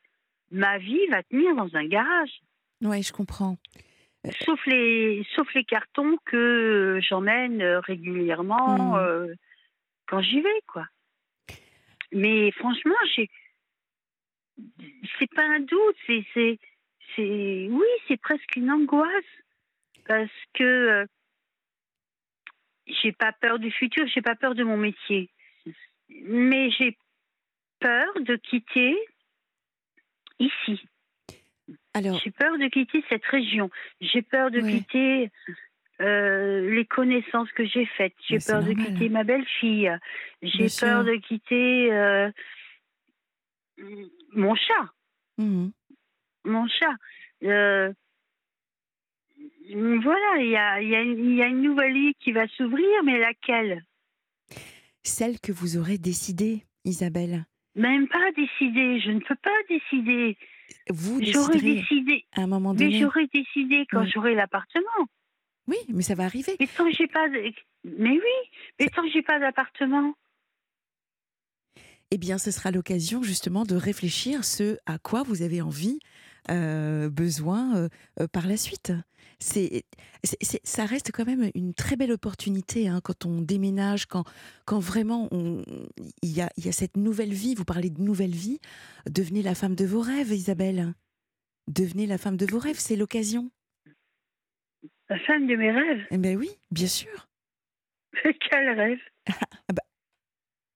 ma 0.51 0.79
vie 0.79 1.07
va 1.11 1.23
tenir 1.23 1.55
dans 1.55 1.75
un 1.77 1.87
garage. 1.87 2.41
Oui, 2.83 3.03
je 3.03 3.13
comprends. 3.13 3.57
Sauf 4.45 4.65
les, 4.67 5.27
sauf 5.35 5.53
les 5.55 5.65
cartons 5.65 6.17
que 6.27 7.01
j'emmène 7.03 7.63
régulièrement 7.63 8.77
Mhm. 8.97 9.35
quand 10.07 10.21
j'y 10.23 10.41
vais, 10.41 10.61
quoi. 10.67 10.87
Mais 12.13 12.51
franchement, 12.53 12.95
j'ai. 13.15 13.31
C'est 15.19 15.33
pas 15.35 15.45
un 15.45 15.61
doute, 15.61 15.97
c'est. 16.07 16.25
c'est, 16.35 16.59
c'est... 17.17 17.69
Oui, 17.71 17.87
c'est 18.09 18.21
presque 18.21 18.57
une 18.57 18.71
angoisse. 18.71 19.25
Parce 20.07 20.31
que 20.55 20.65
euh, 20.65 21.07
j'ai 22.87 23.13
pas 23.13 23.33
peur 23.33 23.59
du 23.59 23.71
futur, 23.71 24.07
j'ai 24.09 24.23
pas 24.23 24.35
peur 24.35 24.55
de 24.55 24.65
mon 24.65 24.77
métier. 24.77 25.31
Mais 26.11 26.71
j'ai 26.73 26.97
peur 27.79 28.09
de 28.21 28.37
quitter 28.37 28.97
ici. 30.39 30.81
Alors, 31.95 32.19
J'ai 32.25 32.31
peur 32.33 32.59
de 32.59 32.67
quitter 32.69 33.05
cette 33.09 33.25
région. 33.27 33.71
J'ai 34.01 34.23
peur 34.23 34.51
de 34.51 34.61
Ouais. 34.61 34.73
quitter 34.73 35.31
euh, 36.03 36.71
les 36.75 36.85
connaissances 36.85 37.51
que 37.53 37.65
j'ai 37.65 37.87
faites. 37.87 38.15
J'ai 38.29 38.37
Mais 38.37 38.45
peur 38.47 38.63
de 38.63 38.73
quitter 38.73 39.09
ma 39.09 39.25
belle-fille. 39.25 39.91
J'ai 40.43 40.65
peur 40.81 41.03
sûr. 41.03 41.05
de 41.05 41.15
quitter 41.17 41.93
euh, 41.93 42.31
mon 44.33 44.55
chat. 44.55 44.93
mhm. 45.39 45.73
Mon 46.45 46.67
chat. 46.67 46.95
Euh, 47.45 47.93
voilà, 49.75 50.37
il 50.43 50.51
y 50.51 50.57
a, 50.57 50.81
il 50.83 50.89
y, 50.89 50.95
a, 50.97 51.03
une- 51.03 51.19
il 51.25 51.37
y 51.37 51.43
a 51.43 51.47
une 51.47 51.63
nouvelle 51.63 51.93
vie 51.95 52.15
qui 52.21 52.33
va 52.33 52.47
s'ouvrir, 52.49 53.03
mais 53.05 53.19
laquelle? 53.19 53.85
Celle 55.05 55.41
que 55.41 55.53
vous 55.53 55.77
aurez 55.79 55.99
décidée, 55.99 56.65
Isabelle. 56.85 57.45
Même 57.75 58.07
pas 58.09 58.31
décider. 58.37 59.01
Je 59.01 59.11
ne 59.13 59.21
peux 59.21 59.35
pas 59.37 59.51
décider. 59.69 60.37
Vous 60.91 61.21
J'aurais 61.23 61.61
décidé. 61.61 62.25
à 62.33 62.43
un 62.43 62.47
moment 62.47 62.73
Mais 62.75 62.87
donné. 62.87 62.99
j'aurais 63.01 63.27
décidé 63.33 63.87
quand 63.91 64.03
Oui. 64.03 64.11
j'aurai 64.13 64.35
l'appartement. 64.35 65.07
Oui, 65.69 65.77
mais 65.89 66.03
ça 66.03 66.15
va 66.15 66.25
arriver. 66.25 66.57
Mais 66.59 66.67
tant 66.67 66.85
que 66.85 66.93
j'ai 66.97 67.07
pas. 67.07 67.29
de- 67.29 67.53
Mais 67.85 68.11
oui, 68.11 68.51
mais 68.81 68.89
tant 68.89 69.03
que 69.03 69.11
j'ai 69.13 69.23
pas 69.23 69.39
d'appartement. 69.39 70.15
Eh 72.11 72.19
bien, 72.19 72.37
ce 72.37 72.51
sera 72.51 72.71
l'occasion 72.71 73.23
justement 73.23 73.65
de 73.65 73.75
réfléchir 73.75 74.45
ce 74.45 74.77
à 74.87 74.99
quoi 74.99 75.23
vous 75.23 75.41
avez 75.43 75.63
envie, 75.63 75.99
euh, 76.51 77.09
besoin 77.09 77.77
euh, 77.77 77.89
euh, 78.21 78.27
par 78.29 78.47
la 78.47 78.57
suite. 78.59 78.93
C'est, 79.39 79.85
ça 80.63 80.85
reste 80.85 81.11
quand 81.11 81.25
même 81.27 81.51
une 81.55 81.75
très 81.75 81.97
belle 81.97 82.13
opportunité 82.13 82.87
hein, 82.87 83.01
quand 83.03 83.25
on 83.27 83.41
déménage, 83.41 84.07
quand, 84.07 84.25
quand 84.67 84.79
vraiment 84.79 85.29
il 85.33 86.31
y, 86.31 86.41
a, 86.41 86.49
il 86.57 86.67
y 86.67 86.69
a 86.69 86.73
cette 86.73 86.97
nouvelle 86.97 87.33
vie. 87.33 87.55
Vous 87.57 87.65
parlez 87.65 87.91
de 87.91 88.01
nouvelle 88.03 88.35
vie. 88.35 88.61
Devenez 89.11 89.43
la 89.43 89.55
femme 89.57 89.75
de 89.75 89.85
vos 89.87 90.01
rêves, 90.01 90.33
Isabelle. 90.33 90.95
Devenez 91.67 92.07
la 92.07 92.19
femme 92.19 92.37
de 92.37 92.47
vos 92.47 92.59
rêves, 92.59 92.79
c'est 92.79 92.95
l'occasion. 92.95 93.51
La 95.13 95.19
femme 95.27 95.47
de 95.47 95.57
mes 95.57 95.71
rêves. 95.71 96.07
Eh 96.11 96.17
bien 96.19 96.35
oui, 96.37 96.49
bien 96.71 96.87
sûr. 96.87 97.29
Quel 98.23 98.71
rêve 98.71 98.99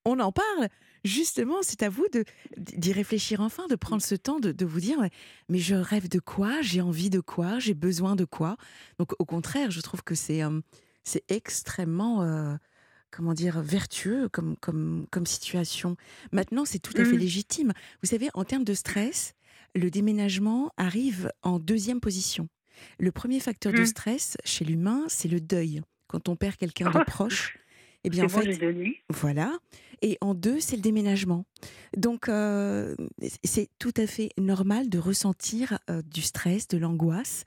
on 0.04 0.20
en 0.20 0.30
parle. 0.30 0.68
Justement, 1.04 1.56
c'est 1.62 1.82
à 1.82 1.88
vous 1.88 2.06
de 2.12 2.24
d'y 2.56 2.92
réfléchir 2.92 3.40
enfin, 3.40 3.66
de 3.68 3.76
prendre 3.76 4.02
ce 4.02 4.14
temps 4.14 4.40
de, 4.40 4.52
de 4.52 4.64
vous 4.66 4.80
dire 4.80 5.00
mais, 5.00 5.10
mais 5.48 5.58
je 5.58 5.74
rêve 5.74 6.08
de 6.08 6.18
quoi, 6.20 6.60
j'ai 6.62 6.80
envie 6.80 7.10
de 7.10 7.20
quoi, 7.20 7.58
j'ai 7.60 7.74
besoin 7.74 8.14
de 8.14 8.24
quoi? 8.24 8.56
Donc 8.98 9.12
au 9.18 9.24
contraire, 9.24 9.70
je 9.70 9.80
trouve 9.80 10.02
que 10.02 10.14
c'est 10.14 10.42
euh, 10.42 10.60
c'est 11.02 11.24
extrêmement 11.30 12.22
euh, 12.22 12.54
comment 13.10 13.34
dire 13.34 13.60
vertueux 13.60 14.28
comme 14.28 14.56
comme 14.58 15.06
comme 15.10 15.26
situation. 15.26 15.96
Maintenant, 16.32 16.64
c'est 16.64 16.78
tout 16.80 16.94
à 16.96 17.04
fait 17.04 17.12
Mhm. 17.12 17.18
légitime. 17.18 17.72
Vous 18.02 18.08
savez, 18.08 18.28
en 18.34 18.44
termes 18.44 18.64
de 18.64 18.74
stress, 18.74 19.34
le 19.74 19.90
déménagement 19.90 20.70
arrive 20.76 21.30
en 21.42 21.58
deuxième 21.58 22.00
position. 22.00 22.48
Le 22.98 23.12
premier 23.12 23.40
facteur 23.40 23.72
de 23.72 23.80
Mhm. 23.80 23.86
stress 23.86 24.36
chez 24.44 24.64
l'humain, 24.64 25.04
c'est 25.08 25.28
le 25.28 25.40
deuil. 25.40 25.82
Quand 26.08 26.28
on 26.28 26.36
perd 26.36 26.56
quelqu'un 26.56 26.90
de 26.90 26.98
Oh, 26.98 27.04
proche, 27.06 27.58
eh 28.04 28.10
bien 28.10 28.24
en 28.24 28.26
bon, 28.28 28.40
fait, 28.40 29.02
voilà. 29.10 29.58
Et 30.02 30.18
en 30.20 30.34
deux, 30.34 30.60
c'est 30.60 30.76
le 30.76 30.82
déménagement. 30.82 31.46
Donc, 31.96 32.28
euh, 32.28 32.94
c'est 33.44 33.68
tout 33.78 33.94
à 33.96 34.06
fait 34.06 34.30
normal 34.38 34.88
de 34.90 34.98
ressentir 34.98 35.78
euh, 35.90 36.02
du 36.02 36.22
stress, 36.22 36.68
de 36.68 36.76
l'angoisse. 36.78 37.44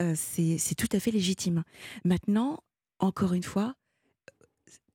Euh, 0.00 0.14
c'est 0.16 0.74
tout 0.76 0.88
à 0.92 1.00
fait 1.00 1.10
légitime. 1.10 1.64
Maintenant, 2.04 2.62
encore 3.00 3.34
une 3.34 3.42
fois, 3.42 3.74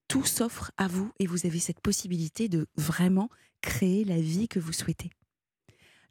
tout 0.07 0.23
s'offre 0.25 0.71
à 0.77 0.87
vous 0.87 1.11
et 1.19 1.27
vous 1.27 1.45
avez 1.45 1.59
cette 1.59 1.81
possibilité 1.81 2.47
de 2.47 2.67
vraiment 2.77 3.29
créer 3.61 4.05
la 4.05 4.19
vie 4.19 4.47
que 4.47 4.59
vous 4.59 4.73
souhaitez. 4.73 5.09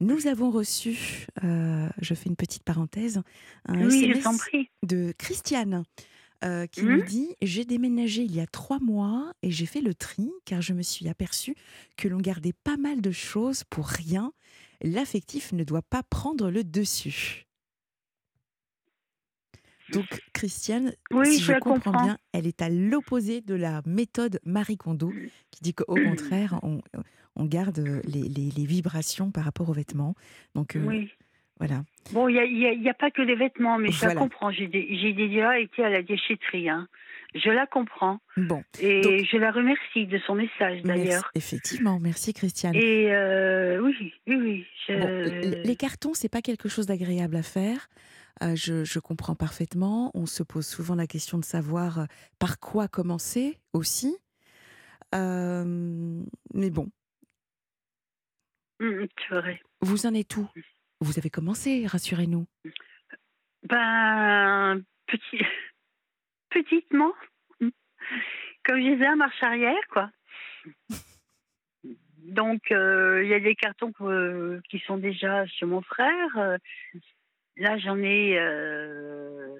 Nous 0.03 0.27
avons 0.27 0.51
reçu, 0.51 1.27
euh, 1.45 1.89
je 2.01 2.15
fais 2.15 2.29
une 2.29 2.35
petite 2.35 2.65
parenthèse, 2.65 3.23
un 3.67 3.87
Oui, 3.87 4.11
SMS 4.13 4.51
de 4.85 5.15
Christiane 5.17 5.85
euh, 6.45 6.67
qui 6.67 6.81
Mhm. 6.81 6.97
nous 6.97 7.03
dit 7.03 7.37
J'ai 7.41 7.65
déménagé 7.65 8.23
il 8.23 8.35
y 8.35 8.41
a 8.41 8.49
trois 8.49 8.81
mois 8.81 9.33
et 9.43 9.53
j'ai 9.53 9.65
fait 9.67 9.81
le 9.81 9.95
tri 9.95 10.33
car 10.45 10.61
je 10.61 10.73
me 10.73 10.83
suis 10.83 11.09
aperçue 11.09 11.55
que 11.97 12.09
l'on 12.09 12.19
gardait 12.19 12.53
pas 12.65 12.77
mal 12.77 13.01
de 13.01 13.13
choses 13.13 13.63
pour 13.63 13.87
rien. 13.87 14.33
L'affectif 14.83 15.53
ne 15.53 15.63
doit 15.63 15.83
pas 15.83 16.03
prendre 16.03 16.51
le 16.51 16.65
dessus. 16.65 17.47
Donc, 19.89 20.21
Christiane, 20.33 20.95
Oui, 21.13 21.27
si 21.27 21.43
je 21.43 21.47
je 21.47 21.53
la 21.53 21.61
comprends 21.61 21.93
comprends. 21.93 21.93
bien, 21.95 22.19
elle 22.33 22.47
est 22.49 22.63
à 22.63 22.69
l'opposé 22.71 23.41
de 23.41 23.55
la 23.55 23.83
méthode 23.87 24.41
Marie 24.45 24.79
Kondo, 24.79 25.15
qui 25.53 25.63
dit 25.63 25.75
qu'au 25.75 25.97
contraire, 25.99 26.59
on, 26.63 26.81
on 27.37 27.45
garde 27.47 27.79
les, 28.07 28.23
les- 28.23 28.51
les 28.51 28.67
vibrations 28.67 29.31
par 29.31 29.45
rapport 29.45 29.69
aux 29.69 29.73
vêtements. 29.75 30.15
Donc, 30.55 30.77
euh, 30.77 30.85
Oui. 30.85 31.11
voilà. 31.59 31.83
Bon, 32.13 32.29
il 32.29 32.81
n'y 32.81 32.89
a, 32.89 32.95
pas 32.95 33.11
que 33.11 33.23
les 33.23 33.37
vêtements, 33.37 33.79
mais 33.79 33.91
je 33.91 34.05
la 34.07 34.15
comprends. 34.15 34.51
J'ai 34.51 34.67
dé- 34.69 34.89
j'ai 35.01 35.13
déjà 35.13 35.59
été 35.59 35.83
à 35.85 35.91
la 35.91 36.03
déchetterie. 36.03 36.69
hein. 36.69 36.89
Je 37.35 37.49
la 37.49 37.67
comprends. 37.67 38.19
Bon, 38.37 38.63
Et 38.79 39.01
Donc- 39.01 39.25
je 39.31 39.37
la 39.39 39.51
remercie 39.53 40.07
de 40.07 40.19
son 40.27 40.35
message, 40.35 40.83
d'ailleurs. 40.83 41.31
effectivement, 41.35 41.99
merci 41.99 42.35
Christiane. 42.35 42.75
Et 42.75 43.11
euh, 43.11 43.81
oui, 43.81 44.13
oui, 44.27 44.37
oui. 44.37 44.67
je- 44.87 44.93
Bon, 45.01 45.07
l- 45.09 45.63
les 45.65 45.77
cartons, 45.77 46.13
c'est 46.13 46.29
pas 46.29 46.43
quelque 46.43 46.69
chose 46.69 46.85
d'agréable 46.85 47.37
à 47.37 47.43
faire. 47.43 47.89
Euh, 48.43 48.55
je, 48.55 48.85
je 48.85 48.99
comprends 48.99 49.35
parfaitement. 49.35 50.11
On 50.13 50.27
se 50.27 50.43
pose 50.43 50.67
souvent 50.67 50.95
la 50.95 51.07
question 51.07 51.39
de 51.39 51.45
savoir 51.45 52.01
euh, 52.01 52.05
par 52.39 52.61
quoi 52.61 52.87
commencer 52.89 53.59
aussi. 53.73 54.15
Euh, 55.15 56.23
mais 56.55 56.71
bon, 56.71 56.89
c'est 59.29 59.35
vrai. 59.35 59.61
vous 59.81 60.07
en 60.07 60.15
êtes 60.15 60.37
où? 60.37 60.49
Vous 61.01 61.19
avez 61.19 61.31
commencé, 61.31 61.87
rassurez-nous. 61.87 62.47
Ben, 63.65 64.83
petit... 65.07 65.43
petitement. 66.51 67.13
Comme 68.65 68.81
je 68.81 68.93
disais, 68.93 69.07
à 69.07 69.17
marche 69.17 69.43
arrière, 69.43 69.87
quoi. 69.91 70.11
Donc, 72.19 72.71
euh, 72.71 73.23
il 73.25 73.31
y 73.31 73.35
a 73.35 73.41
des 73.41 73.57
cartons 73.57 73.93
qui 74.71 74.79
sont 74.81 74.97
déjà 74.99 75.45
chez 75.47 75.67
mon 75.67 75.83
frère. 75.83 76.37
Euh, 76.37 76.57
Là, 77.57 77.77
j'en 77.77 77.99
ai, 77.99 78.39
euh, 78.39 79.55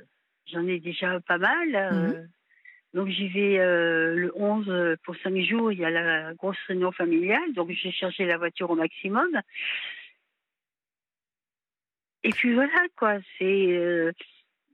j'en 0.47 0.67
ai 0.67 0.81
déjà 0.81 1.21
pas 1.21 1.37
mal. 1.37 1.75
euh, 1.75 2.25
Donc, 2.95 3.09
j'y 3.09 3.29
vais 3.29 3.59
euh, 3.59 4.15
le 4.15 4.33
11 4.37 4.97
pour 5.05 5.17
5 5.17 5.35
jours. 5.45 5.73
Il 5.73 5.79
y 5.79 5.85
a 5.85 5.91
la 5.91 6.35
grosse 6.35 6.59
réunion 6.67 6.93
familiale. 6.93 7.53
Donc, 7.55 7.71
j'ai 7.71 7.91
chargé 7.93 8.27
la 8.27 8.37
voiture 8.37 8.71
au 8.71 8.75
maximum. 8.77 9.29
Et 12.23 12.31
puis 12.31 12.55
voilà, 12.55 12.87
quoi. 12.97 13.19
C'est. 13.39 13.73
euh, 13.73 14.13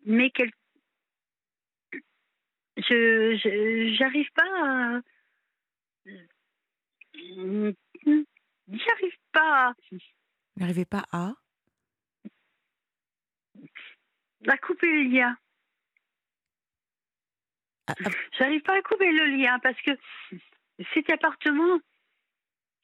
mais 0.04 0.30
quel... 0.30 0.50
je 2.76 3.94
j'arrive 3.98 4.28
pas 4.34 4.42
à 4.44 5.00
j'arrive 8.68 9.16
pas 9.32 9.72
Vous 9.90 9.98
n'arrivez 10.56 10.84
pas 10.84 11.04
à? 11.12 11.32
À 14.46 14.56
couper 14.58 14.86
le 14.86 15.02
lien 15.10 15.30
à- 15.30 15.34
à- 15.36 15.47
j'arrive 18.38 18.62
pas 18.62 18.76
à 18.76 18.82
couper 18.82 19.10
le 19.12 19.36
lien 19.36 19.58
parce 19.60 19.80
que 19.82 19.90
cet 20.94 21.10
appartement 21.10 21.78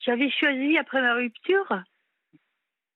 j'avais 0.01 0.31
choisi 0.31 0.77
après 0.79 1.01
ma 1.01 1.15
rupture 1.15 1.83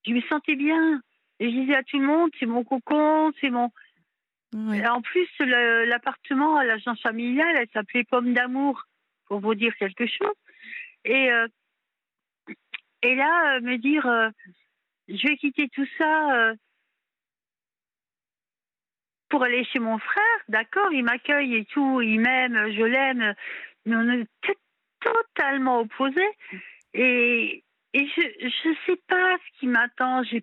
je 0.07 0.13
me 0.13 0.21
sentais 0.23 0.57
bien. 0.57 1.03
Et 1.41 1.51
je 1.51 1.55
disais 1.55 1.77
à 1.77 1.83
tout 1.83 1.99
le 1.99 2.07
monde 2.07 2.31
c'est 2.39 2.47
mon 2.47 2.65
cocon 2.65 3.33
c'est 3.41 3.51
mon 3.51 3.71
en 4.55 5.03
plus, 5.03 5.29
l'appartement 5.41 6.57
à 6.57 6.65
l'agence 6.65 7.01
familiale, 7.03 7.57
elle 7.57 7.69
s'appelait 7.73 8.05
Pomme 8.05 8.33
d'amour, 8.33 8.83
pour 9.27 9.41
vous 9.41 9.55
dire 9.55 9.75
quelque 9.77 10.07
chose. 10.07 10.35
Et, 11.05 11.31
euh, 11.31 11.47
et 13.03 13.15
là, 13.15 13.57
euh, 13.57 13.61
me 13.61 13.77
dire, 13.77 14.07
euh, 14.07 14.31
je 15.09 15.29
vais 15.29 15.37
quitter 15.37 15.69
tout 15.69 15.87
ça, 15.99 16.35
euh, 16.35 16.55
pour 19.29 19.43
aller 19.43 19.65
chez 19.65 19.79
mon 19.79 19.99
frère, 19.99 20.39
d'accord, 20.49 20.93
il 20.93 21.05
m'accueille 21.05 21.57
et 21.57 21.65
tout, 21.67 22.01
il 22.01 22.21
m'aime, 22.21 22.73
je 22.73 22.83
l'aime, 22.83 23.35
mais 23.85 23.97
on 23.97 24.11
est 24.11 24.27
totalement 25.01 25.81
opposés. 25.81 26.31
Et, 26.95 27.65
et 27.93 28.07
je 28.07 28.69
ne 28.69 28.75
sais 28.87 29.01
pas 29.07 29.37
ce 29.37 29.61
qui 29.61 29.67
m'attend. 29.67 30.23
J'ai 30.25 30.43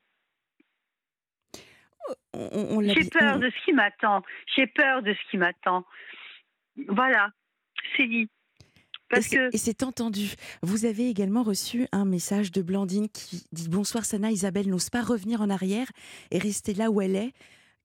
j'ai 2.33 3.09
peur 3.09 3.39
de 3.39 3.49
ce 3.49 3.65
qui 3.65 3.73
m'attend. 3.73 4.21
J'ai 4.55 4.67
peur 4.67 5.01
de 5.01 5.13
ce 5.13 5.31
qui 5.31 5.37
m'attend. 5.37 5.85
Voilà, 6.87 7.31
c'est 7.95 8.07
dit. 8.07 8.29
Parce 9.09 9.31
et 9.33 9.37
que... 9.37 9.57
c'est 9.57 9.83
entendu. 9.83 10.33
Vous 10.61 10.85
avez 10.85 11.09
également 11.09 11.43
reçu 11.43 11.87
un 11.91 12.05
message 12.05 12.51
de 12.51 12.61
Blandine 12.61 13.07
qui 13.09 13.45
dit 13.51 13.69
Bonsoir 13.69 14.05
Sana, 14.05 14.31
Isabelle 14.31 14.69
n'ose 14.69 14.89
pas 14.89 15.01
revenir 15.01 15.41
en 15.41 15.49
arrière 15.49 15.87
et 16.31 16.39
rester 16.39 16.73
là 16.73 16.89
où 16.89 17.01
elle 17.01 17.15
est, 17.15 17.33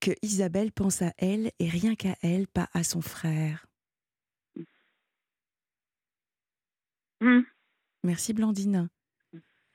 que 0.00 0.12
Isabelle 0.22 0.72
pense 0.72 1.02
à 1.02 1.12
elle 1.18 1.50
et 1.58 1.68
rien 1.68 1.94
qu'à 1.94 2.16
elle, 2.22 2.46
pas 2.48 2.68
à 2.72 2.82
son 2.82 3.00
frère. 3.00 3.66
Hmm. 7.20 7.42
Merci 8.02 8.32
Blandine. 8.32 8.88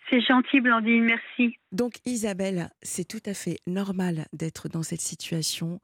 C'est 0.10 0.22
gentil, 0.22 0.62
Blandine, 0.62 1.04
merci. 1.04 1.58
Donc, 1.72 1.96
Isabelle, 2.06 2.70
c'est 2.84 3.06
tout 3.08 3.22
à 3.26 3.34
fait 3.34 3.58
normal 3.66 4.28
d'être 4.34 4.70
dans 4.70 4.84
cette 4.84 5.02
situation. 5.02 5.80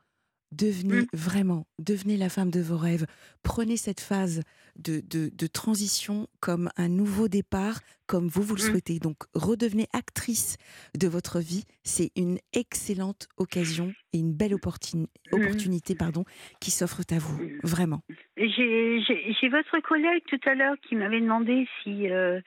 Devenez 0.52 1.02
mm. 1.02 1.08
vraiment, 1.14 1.66
devenez 1.80 2.18
la 2.18 2.30
femme 2.30 2.52
de 2.52 2.60
vos 2.60 2.78
rêves. 2.78 3.06
Prenez 3.42 3.78
cette 3.78 4.02
phase 4.02 4.42
de, 4.76 5.02
de, 5.02 5.48
transition 5.48 6.28
comme 6.42 6.70
un 6.78 6.90
nouveau 6.90 7.28
départ, 7.28 7.80
comme 8.06 8.28
vous 8.28 8.42
vous 8.42 8.56
le 8.56 8.62
mm. 8.62 8.72
souhaitez. 8.72 9.00
Donc, 9.00 9.18
redevenez 9.34 9.88
actrice 9.94 10.58
de 10.98 11.08
votre 11.08 11.40
vie. 11.40 11.64
C'est 11.84 12.12
une 12.18 12.38
excellente 12.54 13.28
occasion 13.38 13.94
et 14.12 14.20
une 14.20 14.34
belle 14.34 14.54
mm. 14.54 15.08
opportunité 15.32 15.96
pardon, 15.96 16.26
qui 16.60 16.72
s'offre 16.72 17.02
à 17.12 17.20
vous, 17.20 17.40
vraiment. 17.64 18.02
J'ai 18.38 19.50
votre 19.50 19.80
collègue 19.82 20.24
tout 20.28 20.40
à 20.46 20.54
l'heure 20.54 20.76
qui 20.88 20.96
m'avait 20.96 21.22
demandé 21.22 21.68
si, 21.84 22.10
euh, 22.10 22.42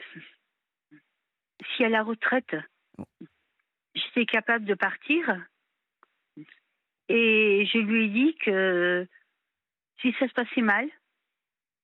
si 1.77 1.85
à 1.85 1.89
la 1.89 2.03
retraite, 2.03 2.55
j'étais 3.95 4.27
capable 4.27 4.65
de 4.65 4.75
partir. 4.75 5.39
Et 7.09 7.67
je 7.73 7.79
lui 7.79 8.05
ai 8.05 8.09
dit 8.09 8.37
que 8.37 9.07
si 10.01 10.13
ça 10.19 10.29
se 10.29 10.33
passait 10.33 10.63
mal, 10.63 10.89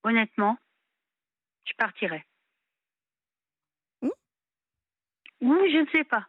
honnêtement, 0.03 0.59
je 1.65 1.73
partirais. 1.77 2.25
Mmh. 4.03 4.09
Ou 5.43 5.55
je 5.55 5.83
ne 5.83 5.91
sais 5.91 6.05
pas. 6.05 6.27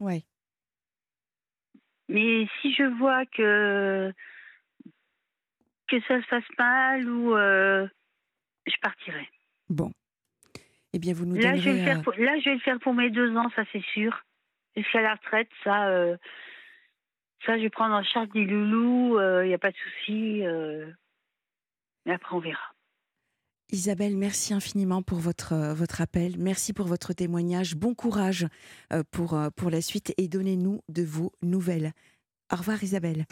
Oui. 0.00 0.24
Mais 2.08 2.46
si 2.60 2.72
je 2.74 2.84
vois 2.98 3.26
que 3.26 4.12
que 5.88 6.00
ça 6.02 6.20
se 6.20 6.28
passe 6.28 6.44
mal 6.58 7.08
ou 7.08 7.34
euh, 7.34 7.86
je 8.66 8.76
partirai. 8.82 9.28
Bon. 9.70 9.90
Eh 10.92 10.98
bien, 10.98 11.12
vous 11.14 11.26
nous 11.26 11.36
là, 11.36 11.56
je 11.56 11.64
vais 11.64 11.78
le 11.78 11.84
faire 11.84 12.02
pour, 12.02 12.14
là, 12.14 12.38
je 12.38 12.44
vais 12.46 12.54
le 12.54 12.60
faire 12.60 12.78
pour 12.80 12.94
mes 12.94 13.10
deux 13.10 13.36
ans, 13.36 13.50
ça 13.54 13.64
c'est 13.72 13.84
sûr. 13.92 14.24
Jusqu'à 14.76 15.02
la 15.02 15.14
retraite, 15.14 15.50
ça, 15.64 15.88
euh, 15.88 16.16
ça, 17.44 17.56
je 17.56 17.62
vais 17.62 17.70
prendre 17.70 17.94
en 17.94 18.02
charge 18.02 18.28
des 18.30 18.44
loulous, 18.44 19.16
il 19.18 19.22
euh, 19.22 19.46
n'y 19.46 19.54
a 19.54 19.58
pas 19.58 19.70
de 19.70 19.76
souci. 19.76 20.44
Euh, 20.44 20.86
mais 22.06 22.14
après, 22.14 22.34
on 22.34 22.40
verra. 22.40 22.74
Isabelle, 23.70 24.16
merci 24.16 24.54
infiniment 24.54 25.02
pour 25.02 25.18
votre, 25.18 25.74
votre 25.74 26.00
appel. 26.00 26.38
Merci 26.38 26.72
pour 26.72 26.86
votre 26.86 27.12
témoignage. 27.12 27.74
Bon 27.76 27.94
courage 27.94 28.46
pour 29.10 29.70
la 29.70 29.80
suite 29.82 30.14
et 30.16 30.26
donnez-nous 30.26 30.80
de 30.88 31.02
vos 31.02 31.32
nouvelles. 31.42 31.92
Au 32.50 32.56
revoir 32.56 32.82
Isabelle. 32.82 33.26